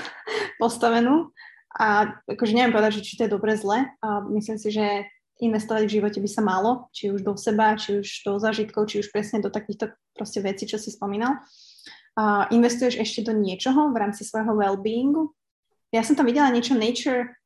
[0.60, 1.30] postavenú
[1.78, 3.86] a akože neviem povedať, že či to je dobre, zle.
[4.02, 5.06] A myslím si, že
[5.38, 9.06] investovať v živote by sa malo, či už do seba, či už do zažitkov, či
[9.06, 11.40] už presne do takýchto proste vecí, čo si spomínal.
[12.52, 15.32] Investuješ ešte do niečoho v rámci svojho well-beingu?
[15.92, 17.40] Ja som tam videla niečo nature,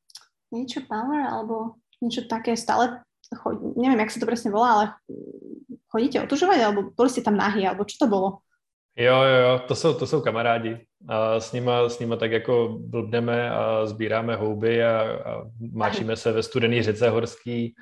[0.50, 3.02] nature power, alebo niečo také stále,
[3.42, 4.84] chod, neviem, jak sa to presne volá, ale
[5.90, 8.42] chodíte otužovať, alebo boli ste tam nahý, alebo čo to bolo?
[8.96, 10.86] Jo, jo, jo, to jsou, to jsou kamarádi.
[11.08, 15.42] A s nima, s nima tak jako blbneme a sbíráme houby a, a
[15.72, 17.74] máčíme se ve studený řece horský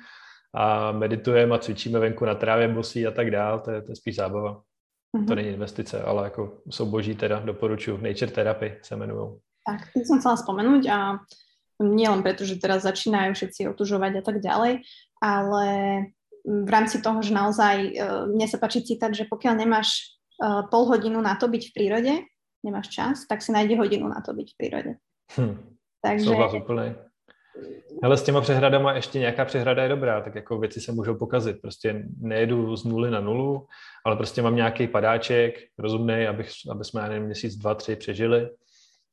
[0.53, 3.59] a meditujeme a cvičíme venku na trávě bosí a tak dál.
[3.59, 4.61] To je, to je spíš zábava.
[5.15, 5.27] Mm-hmm.
[5.27, 7.97] To není investice, ale jako jsou boží teda, doporučuji.
[7.97, 9.39] Nature Therapy se jmenují.
[9.65, 10.97] Tak, to som chcela spomenúť a
[11.81, 14.85] nie len preto, že teraz začínajú všetci otužovať a tak ďalej,
[15.17, 15.67] ale
[16.45, 17.91] v rámci toho, že naozaj e,
[18.29, 22.13] mne sa páči citať, že pokiaľ nemáš e, pol hodinu na to byť v prírode,
[22.61, 24.91] nemáš čas, tak si najde hodinu na to byť v prírode.
[25.33, 25.55] Hm.
[26.05, 26.29] Takže...
[26.29, 26.93] Souhlas úplný.
[28.03, 31.61] Ale s těma přehradama ještě nějaká přehrada je dobrá, tak jako věci se můžou pokazit.
[31.61, 33.67] Prostě nejedu z nuly na nulu,
[34.05, 38.49] ale prostě mám nějaký padáček rozumný, abych, aby jsme, nevím, měsíc, dva, tři přežili.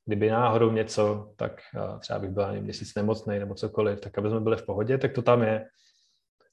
[0.07, 1.61] Kdyby náhodou něco, tak
[2.01, 5.13] třeba bych byl nevím, měsíc nemocný nebo cokoliv, tak aby jsme byli v pohodě, tak
[5.13, 5.65] to tam je.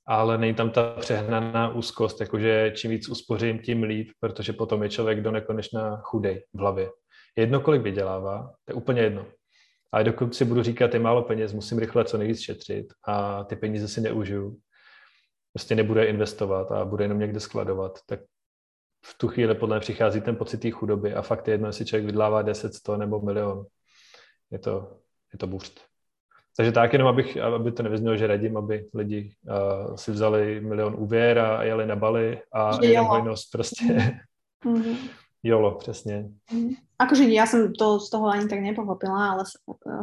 [0.07, 4.89] Ale není tam ta přehnaná úzkost, jakože čím víc uspořím, tím líp, protože potom je
[4.89, 6.89] člověk do nekonečna chudej v hlavě.
[7.35, 9.25] Jedno, kolik vydělává, to je úplně jedno
[9.91, 13.55] ale dokud si budu říkat, je málo peněz, musím rychle co nejvíc šetřit a ty
[13.55, 14.57] peníze si neužiju,
[15.53, 18.19] prostě nebude investovat a bude jenom někde skladovat, tak
[19.05, 21.85] v tu chvíli podle mě přichází ten pocit té chudoby a fakt je jedno, jestli
[21.85, 23.65] člověk vydlává 10, 100 nebo milion.
[24.51, 24.97] Je to,
[25.33, 25.81] je to burst.
[26.57, 30.95] Takže tak jenom, abych, aby to nevyznělo, že radím, aby lidi uh, si vzali milion
[30.97, 33.83] úvěr a jeli na Bali a jenom hojnost prostě.
[34.65, 34.95] Mm-hmm.
[35.43, 36.29] Jolo, přesně.
[36.51, 36.75] Mm.
[36.99, 39.43] Akože ja som to z toho ani tak nepochopila, ale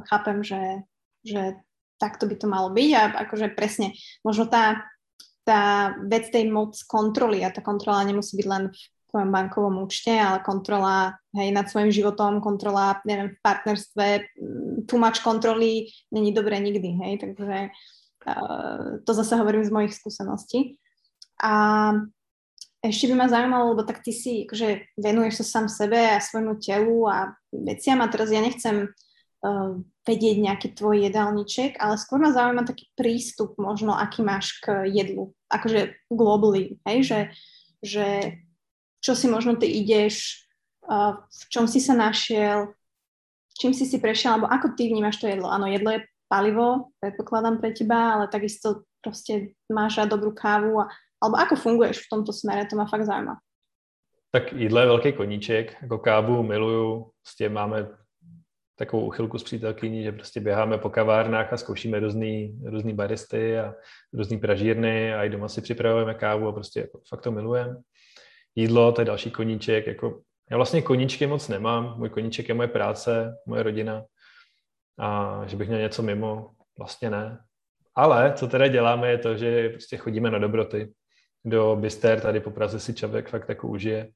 [0.08, 0.80] chápem, že,
[1.20, 1.60] že
[2.00, 3.92] takto by to malo byť a akože presne,
[4.24, 4.80] možno tá,
[5.44, 8.80] tá vec tej moc kontroly a tá kontrola nemusí byť len v
[9.12, 14.06] tvojom bankovom účte, ale kontrola hej, nad svojim životom, kontrola, neviem, v partnerstve,
[14.88, 17.56] too much kontroly není dobré nikdy, hej, takže
[18.24, 20.80] uh, to zase hovorím z mojich skúseností.
[21.44, 21.92] A
[22.88, 26.58] ešte by ma zaujímalo, lebo tak ty si akože venuješ sa sám sebe a svojmu
[26.60, 32.30] telu a veciam a teraz ja nechcem uh, vedieť nejaký tvoj jedálniček, ale skôr ma
[32.30, 37.20] zaujíma taký prístup možno, aký máš k jedlu, akože globally, hej, že,
[37.82, 38.06] že
[39.02, 40.46] čo si možno ty ideš,
[40.86, 42.74] uh, v čom si sa našiel,
[43.56, 45.48] čím si si prešiel, alebo ako ty vnímaš to jedlo.
[45.48, 50.90] Áno, jedlo je palivo, predpokladám pre teba, ale takisto proste máš rád dobrú kávu a
[51.26, 53.42] Alebo ako funguješ v tomto smere, to má fakt zajímá.
[54.30, 57.88] Tak jídlo je velký koníček, jako kávu miluju, s tím máme
[58.78, 63.74] takovou uchylku s přítelkyní, že prostě běháme po kavárnách a zkoušíme různý, různý baristy a
[64.12, 67.76] různý pražírny a i doma si připravujeme kávu a prostě jako fakt to milujeme.
[68.54, 70.20] Jídlo, to je další koníček, jako
[70.50, 74.04] já vlastně koníčky moc nemám, můj koníček je moje práce, moje rodina
[74.98, 77.38] a že bych měl něco mimo, vlastně ne.
[77.94, 80.92] Ale co teda děláme je to, že prostě chodíme na dobroty
[81.46, 84.10] do Bister, tady po Praze si člověk fakt jako užije.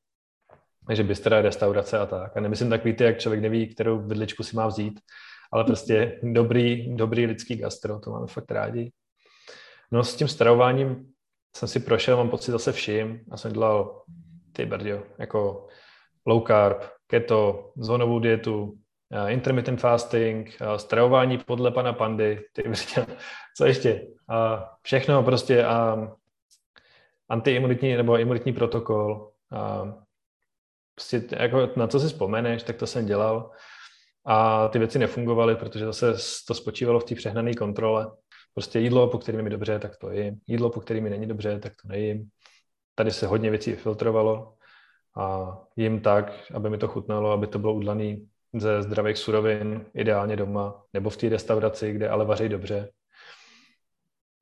[0.86, 2.36] Takže Bister restaurace a tak.
[2.36, 5.00] A nemyslím tak víte, jak člověk neví, kterou vidličku si má vzít,
[5.52, 8.92] ale prostě dobrý, dobrý lidský gastro, to máme fakt rádi.
[9.92, 11.12] No s tím stravováním
[11.56, 14.02] jsem si prošel, mám pocit zase vším a jsem dělal
[14.52, 15.66] ty brdio, jako
[16.26, 18.78] low carb, keto, zónovou dietu,
[19.12, 23.16] eh, intermittent fasting, eh, stravování podle pana Pandy, ty brdio,
[23.56, 24.06] co ještě?
[24.28, 26.08] A všechno prostě a
[27.30, 29.30] antiimunitní nebo imunitní protokol.
[29.52, 29.94] A
[30.94, 33.50] prostě jako na co si vzpomeneš, tak to jsem dělal.
[34.24, 36.14] A ty věci nefungovaly, protože zase
[36.48, 38.10] to spočívalo v té přehnané kontrole.
[38.54, 40.40] Prostě jídlo, po kterým mi dobře, tak to jím.
[40.46, 42.28] Jídlo, po kterým mi není dobře, tak to nejím.
[42.94, 44.54] Tady se hodně věcí filtrovalo
[45.16, 50.36] a jím tak, aby mi to chutnalo, aby to bylo udlaný ze zdravých surovin, ideálně
[50.36, 52.90] doma, nebo v té restauraci, kde ale vaří dobře.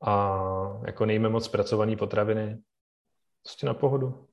[0.05, 0.43] A
[0.87, 2.59] jako nejíme moc zpracované potraviny,
[3.43, 4.29] Prostě na pohodu.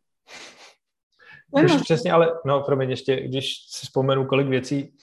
[1.51, 4.93] Už přesně, ale no, promiň, ještě, když si vzpomenu, kolik věcí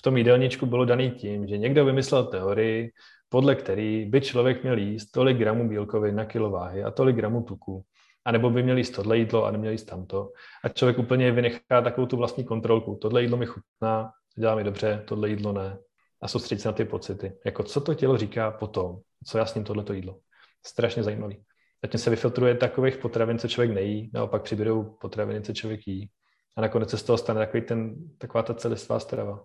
[0.00, 2.92] v tom jídelníčku bylo daný tím, že někdo vymyslel teorii,
[3.28, 7.42] podle který by člověk měl jíst tolik gramů bílkovin na kilo váhy a tolik gramů
[7.42, 7.84] tuku,
[8.24, 10.30] anebo by měl jíst tohle jídlo a neměl jíst tamto.
[10.64, 12.98] A člověk úplně vynechá takovou tu vlastní kontrolku.
[13.00, 15.78] Tohle jídlo mi chutná, dělá mi dobře, tohle jídlo ne.
[16.22, 17.32] A soustředit se na ty pocity.
[17.44, 20.18] Jako co to tělo říká potom, co já s ním tohleto jídlo.
[20.66, 21.44] Strašně zajímavý.
[21.84, 26.10] Zatím se vyfiltruje takových potravin, co člověk nejí, naopak přibydou potraviny, co člověk jí.
[26.56, 29.44] A nakonec se z toho stane takový ten, taková ta celistvá strava.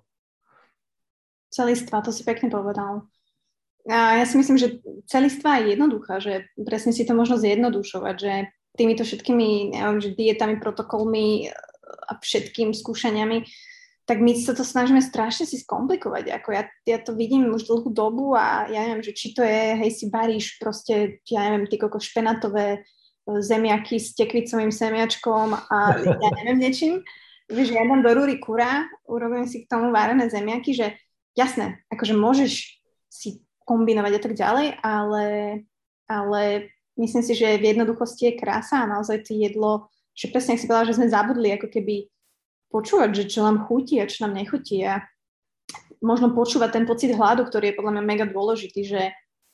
[1.50, 3.08] Celistva, to si pekne povedal.
[3.86, 8.34] A ja si myslím, že celistva je jednoduchá, že presne si to možno zjednodušovať, že
[8.76, 11.54] týmito všetkými, neviem, že dietami, protokolmi
[12.10, 13.46] a všetkým skúšaniami,
[14.06, 16.30] tak my sa to snažíme strašne si skomplikovať.
[16.38, 19.82] Ako ja, ja to vidím už dlhú dobu a ja neviem, že či to je,
[19.82, 22.80] hej, si baríš proste, ja neviem, ty koko špenatové e,
[23.42, 26.94] zemiaky s tekvicovým semiačkom a ja neviem niečím.
[27.50, 30.88] Vieš, ja dám do rúry kura, urobím si k tomu varené zemiaky, že
[31.34, 32.78] jasné, akože môžeš
[33.10, 35.26] si kombinovať a tak ďalej, ale,
[36.06, 36.42] ale
[37.02, 40.90] myslím si, že v jednoduchosti je krása a naozaj to jedlo, že presne, si povedala,
[40.94, 42.10] že sme zabudli ako keby
[42.76, 45.00] počúvať, že čo nám chutí a čo nám nechutí a
[46.04, 49.02] možno počúvať ten pocit hladu, ktorý je podľa mňa mega dôležitý, že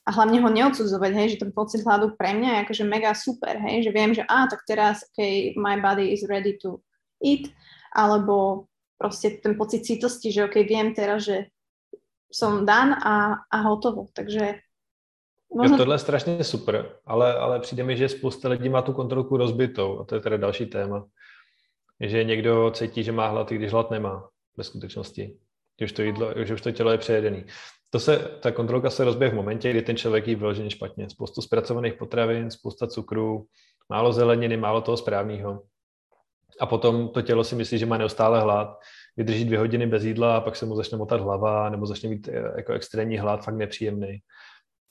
[0.02, 3.54] a hlavne ho neodsudzovať, hej, že ten pocit hladu pre mňa je akože mega super,
[3.62, 6.82] hej, že viem, že á, tak teraz, okay, my body is ready to
[7.22, 7.46] eat,
[7.94, 8.66] alebo
[8.98, 11.54] proste ten pocit citosti, že ok, viem teraz, že
[12.34, 14.10] som dan a, a hotovo.
[14.10, 14.58] Takže
[15.54, 15.76] možno...
[15.76, 19.36] Jo, tohle je strašně super, ale, ale přijde mi, že spousta lidí má tu kontrolku
[19.36, 21.06] rozbitou a to je teda další téma.
[22.02, 25.36] Že někdo cítí, že má hlad, i když hlad nemá ve skutečnosti.
[25.80, 27.44] Že už to, jídlo, že už to tělo je přejedený.
[27.90, 31.10] To se, ta kontrolka se rozbije v momentě, kdy ten člověk jí vyloženě špatně.
[31.10, 33.46] Spoustu zpracovaných potravin, spousta cukru,
[33.88, 35.62] málo zeleniny, málo toho správného.
[36.60, 38.78] A potom to tělo si myslí, že má neustále hlad
[39.16, 42.28] vydrží dvě hodiny bez jídla a pak se mu začne motat hlava nebo začne mít
[42.28, 44.18] eh, jako extrémní hlad, fakt nepříjemný.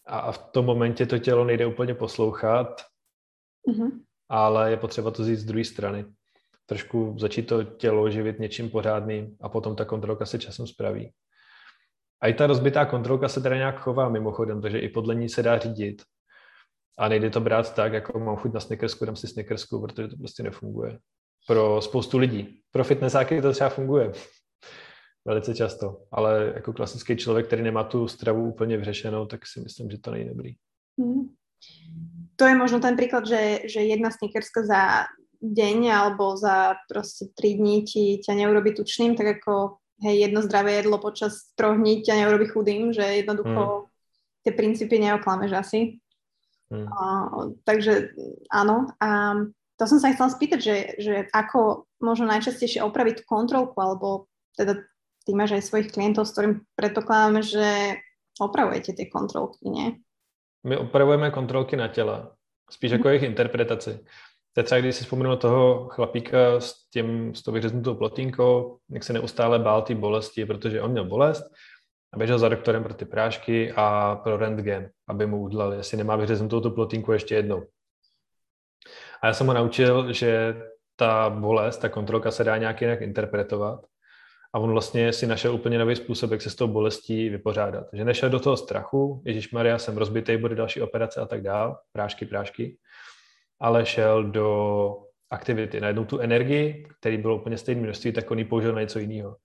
[0.05, 2.81] A v tom momentě to tělo nejde úplně poslouchat,
[3.67, 3.91] mm-hmm.
[4.29, 6.05] ale je potřeba to vzít z druhé strany.
[6.71, 11.11] Trošku začít to tělo živit něčím pořádným a potom ta kontrolka se časem spraví.
[12.21, 15.43] A i ta rozbitá kontrolka se teda nějak chová mimochodem, takže i podle ní se
[15.43, 16.01] dá řídit.
[16.99, 20.17] A nejde to brát tak, jako mám chuť na snickersku, dám si snickersku, protože to
[20.17, 20.99] prostě nefunguje
[21.47, 22.61] pro spoustu lidí.
[22.71, 24.11] Pro fitnessáky to třeba funguje
[25.25, 29.91] velice často, ale jako klasický člověk, který nemá tu stravu úplně vyřešenou, tak si myslím,
[29.91, 30.53] že to není dobrý.
[30.99, 31.35] Hmm.
[32.35, 35.05] To je možno ten príklad, že, že jedna snickerska za
[35.41, 40.81] deň alebo za proste 3 dní ti ťa neurobi tučným, tak ako hej, jedno zdravé
[40.81, 43.85] jedlo počas troch dní ťa neurobi chudým, že jednoducho hmm.
[44.45, 45.79] tie princípy neoklameš asi.
[46.71, 46.87] Hmm.
[46.87, 48.13] Uh, takže
[48.53, 48.93] áno.
[49.01, 49.35] A
[49.75, 54.77] to som sa chcela spýtať, že, že ako možno najčastejšie opraviť kontrolku, alebo teda
[55.25, 57.97] ty máš aj svojich klientov, s ktorým predpokladáme, že
[58.37, 59.97] opravujete tie kontrolky, nie?
[60.63, 62.29] My opravujeme kontrolky na těle,
[62.69, 63.99] spíš jako jejich interpretaci.
[64.53, 69.13] To třeba, když si vzpomenu toho chlapíka s, tím, s tou vyřeznutou plotínkou, jak se
[69.13, 71.43] neustále bál té bolesti, protože on měl bolest
[72.13, 76.15] a běžel za doktorem pro ty prášky a pro rentgen, aby mu udělali, jestli nemá
[76.15, 77.63] vyřeznutou tu plotínku ještě jednou.
[79.21, 80.61] A já jsem ho naučil, že
[80.95, 83.85] ta bolest, ta kontrolka se dá nějak jinak interpretovat.
[84.53, 87.87] A on vlastně si našel úplně nový způsob, jak se s tou bolestí vypořádat.
[87.93, 91.77] Že nešel do toho strachu, Ježíš Maria, jsem rozbitý, bude další operace a tak dál,
[91.91, 92.77] prášky, prášky,
[93.61, 94.97] ale šel do
[95.29, 95.81] aktivity.
[95.81, 99.35] Najednou tu energii, který bylo úplně stejné množství, tak on ji použil na něco jiného.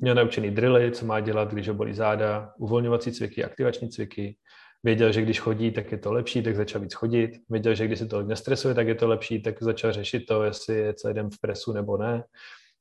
[0.00, 4.36] Měl naučený drily, co má dělat, když ho bolí záda, uvolňovací cviky, aktivační cviky,
[4.84, 7.30] Věděl, že když chodí, tak je to lepší, tak začal víc chodit.
[7.48, 10.74] Věděl, že když se to nestresuje, tak je to lepší, tak začal řešit to, jestli
[10.74, 12.24] je celý den v presu nebo ne.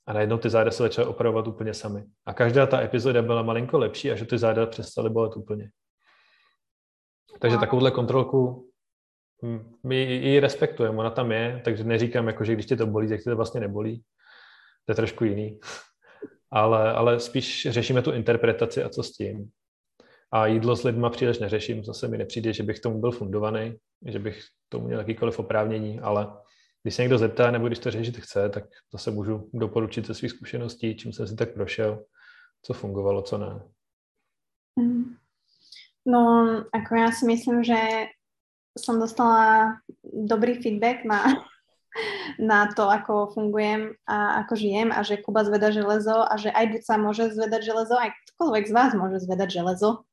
[0.08, 2.04] A najednou ty záda se začaly opravovat úplně sami.
[2.26, 5.70] A každá ta epizoda byla malinko lepší a že ty záda přestaly bolet úplně.
[7.40, 8.70] Takže takovouhle kontrolku
[9.84, 13.20] my ji respektujeme, ona tam je, takže neříkám, jako, že když tě to bolí, tak
[13.20, 14.04] tě to vlastně nebolí.
[14.86, 15.60] To je trošku jiný.
[16.52, 19.50] ale, ale spíš řešíme tu interpretaci a co s tím.
[20.32, 23.76] A jídlo s lidma příliš neřeším, zase mi nepřijde, že bych tomu byl fundovaný,
[24.06, 26.28] že bych tomu měl jakýkoliv oprávnění, ale
[26.84, 28.64] když se někdo zeptá, nebo když to řešit chce, tak
[28.94, 32.06] zase můžu doporučit ze svých zkušeností, čím jsem si tak prošel,
[32.62, 33.62] co fungovalo, co ne.
[34.80, 35.16] Mm.
[36.06, 36.20] No,
[36.74, 37.80] ako ja si myslím, že
[38.74, 41.44] som dostala dobrý feedback na,
[42.42, 46.66] na to, ako fungujem a ako žijem a že Kuba zveda železo a že aj
[46.78, 50.06] buď sa môže zvedať železo, aj ktokoľvek z vás môže zvedať železo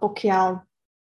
[0.00, 0.64] pokiaľ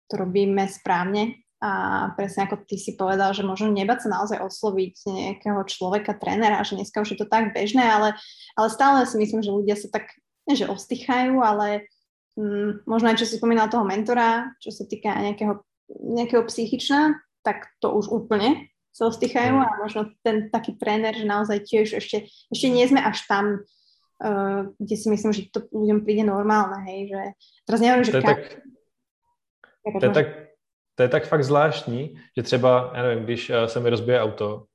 [0.09, 1.43] to robíme správne.
[1.65, 6.61] A presne ako ty si povedal, že možno nebať sa naozaj osloviť nejakého človeka, trénera,
[6.61, 8.13] že dneska už je to tak bežné, ale,
[8.53, 10.13] ale stále si myslím, že ľudia sa tak,
[10.45, 11.89] ne že ostýchajú, ale
[12.37, 17.69] mm, možno aj čo si spomínal toho mentora, čo sa týka nejakého, nejakého psychična, tak
[17.81, 22.69] to už úplne sa ostýchajú a možno ten taký tréner, že naozaj tiež ešte, ešte
[22.71, 23.67] nie sme až tam,
[24.23, 27.21] uh, kde si myslím, že to ľuďom príde normálne, hej, že
[27.67, 28.15] teraz neviem, že...
[28.15, 28.41] To je, tak,
[29.83, 30.27] to, je tak,
[30.95, 34.71] to je tak fakt zvláštní, že třeba, já nevím, když uh, se mi rozbije auto,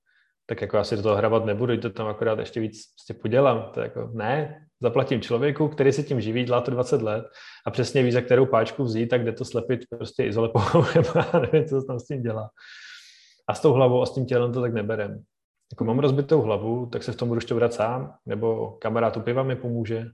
[0.49, 3.69] tak jako asi do toho hrabat nebudu, to tam akorát ještě víc prostě podělám.
[3.73, 7.25] To jako, ne, zaplatím člověku, který se tím živí, dělá to 20 let
[7.65, 11.09] a přesně ví, za kterou páčku vzít, tak jde to slepit prostě izolepovou, nebo
[11.41, 12.49] nevím, co se tam s tím dělá.
[13.47, 15.23] A s tou hlavou a s tím tělem to tak neberem.
[15.71, 19.43] Jako mám rozbitou hlavu, tak se v tom budu šťourat sám, nebo kamarád u piva
[19.43, 20.05] mi pomůže,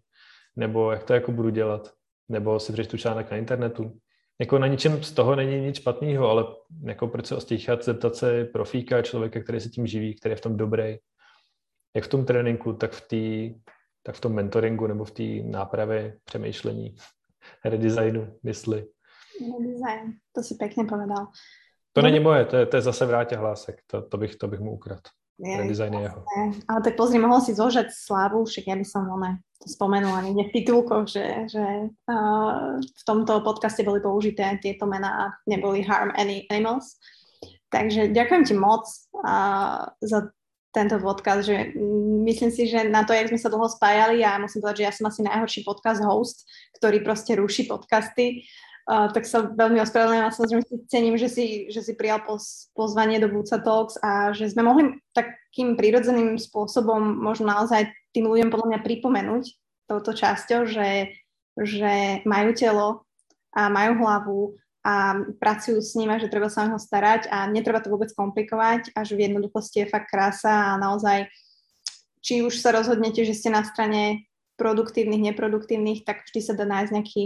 [0.55, 1.91] nebo jak to jako budu dělat,
[2.29, 3.97] nebo si přečtu článek na internetu.
[4.39, 6.45] Jako na ničem z toho není nic špatného, ale
[6.83, 10.41] jako proč se ostíchat, zeptat se profíka, člověka, který se tím živí, který je v
[10.41, 10.97] tom dobrý,
[11.95, 13.55] jak v tom tréninku, tak v, tý,
[14.03, 16.95] tak v tom mentoringu nebo v té nápravě, přemýšlení,
[17.65, 18.87] redesignu, mysli.
[19.41, 21.27] Redesign, to si pěkně povedal.
[21.93, 24.59] To není moje, to je, to je zase vrátě hlásek, to, to, bych, to bych
[24.59, 25.01] mu ukradl.
[25.35, 26.19] Redesign je jeho.
[26.71, 30.47] Ale tak pozri, mohol si zožať slávu, však ja by som one, to spomenula niekde
[30.47, 36.15] v titulkoch, že, že uh, v tomto podcaste boli použité tieto mená a neboli harm
[36.15, 36.95] any animals.
[37.67, 38.87] Takže ďakujem ti moc
[39.19, 40.31] uh, za
[40.71, 41.71] tento podcast, že
[42.27, 44.87] myslím si, že na to, jak sme sa dlho spájali, a ja musím povedať, že
[44.87, 46.43] ja som asi najhorší podcast host,
[46.79, 48.43] ktorý proste ruší podcasty,
[48.85, 52.69] Uh, tak sa veľmi ospravedlňujem a samozrejme si cením, že si, že si prijal poz,
[52.77, 58.53] pozvanie do Buca Talks a že sme mohli takým prírodzeným spôsobom možno naozaj tým ľuďom
[58.53, 59.43] podľa mňa pripomenúť
[59.89, 61.17] touto časťou, že,
[61.57, 63.09] že majú telo
[63.57, 64.41] a majú hlavu
[64.85, 68.93] a pracujú s ním a že treba sa o starať a netreba to vôbec komplikovať
[68.93, 71.25] a že v jednoduchosti je fakt krása a naozaj
[72.21, 74.29] či už sa rozhodnete, že ste na strane
[74.61, 77.23] produktívnych, neproduktívnych, tak vždy sa dá nájsť nejaký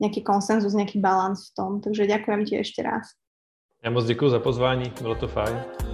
[0.00, 1.80] nějaký konsenzus, nějaký balans v tom.
[1.80, 3.06] Takže děkujem ti ještě raz.
[3.84, 5.93] Já moc děkuji za pozvání, bylo to fajn.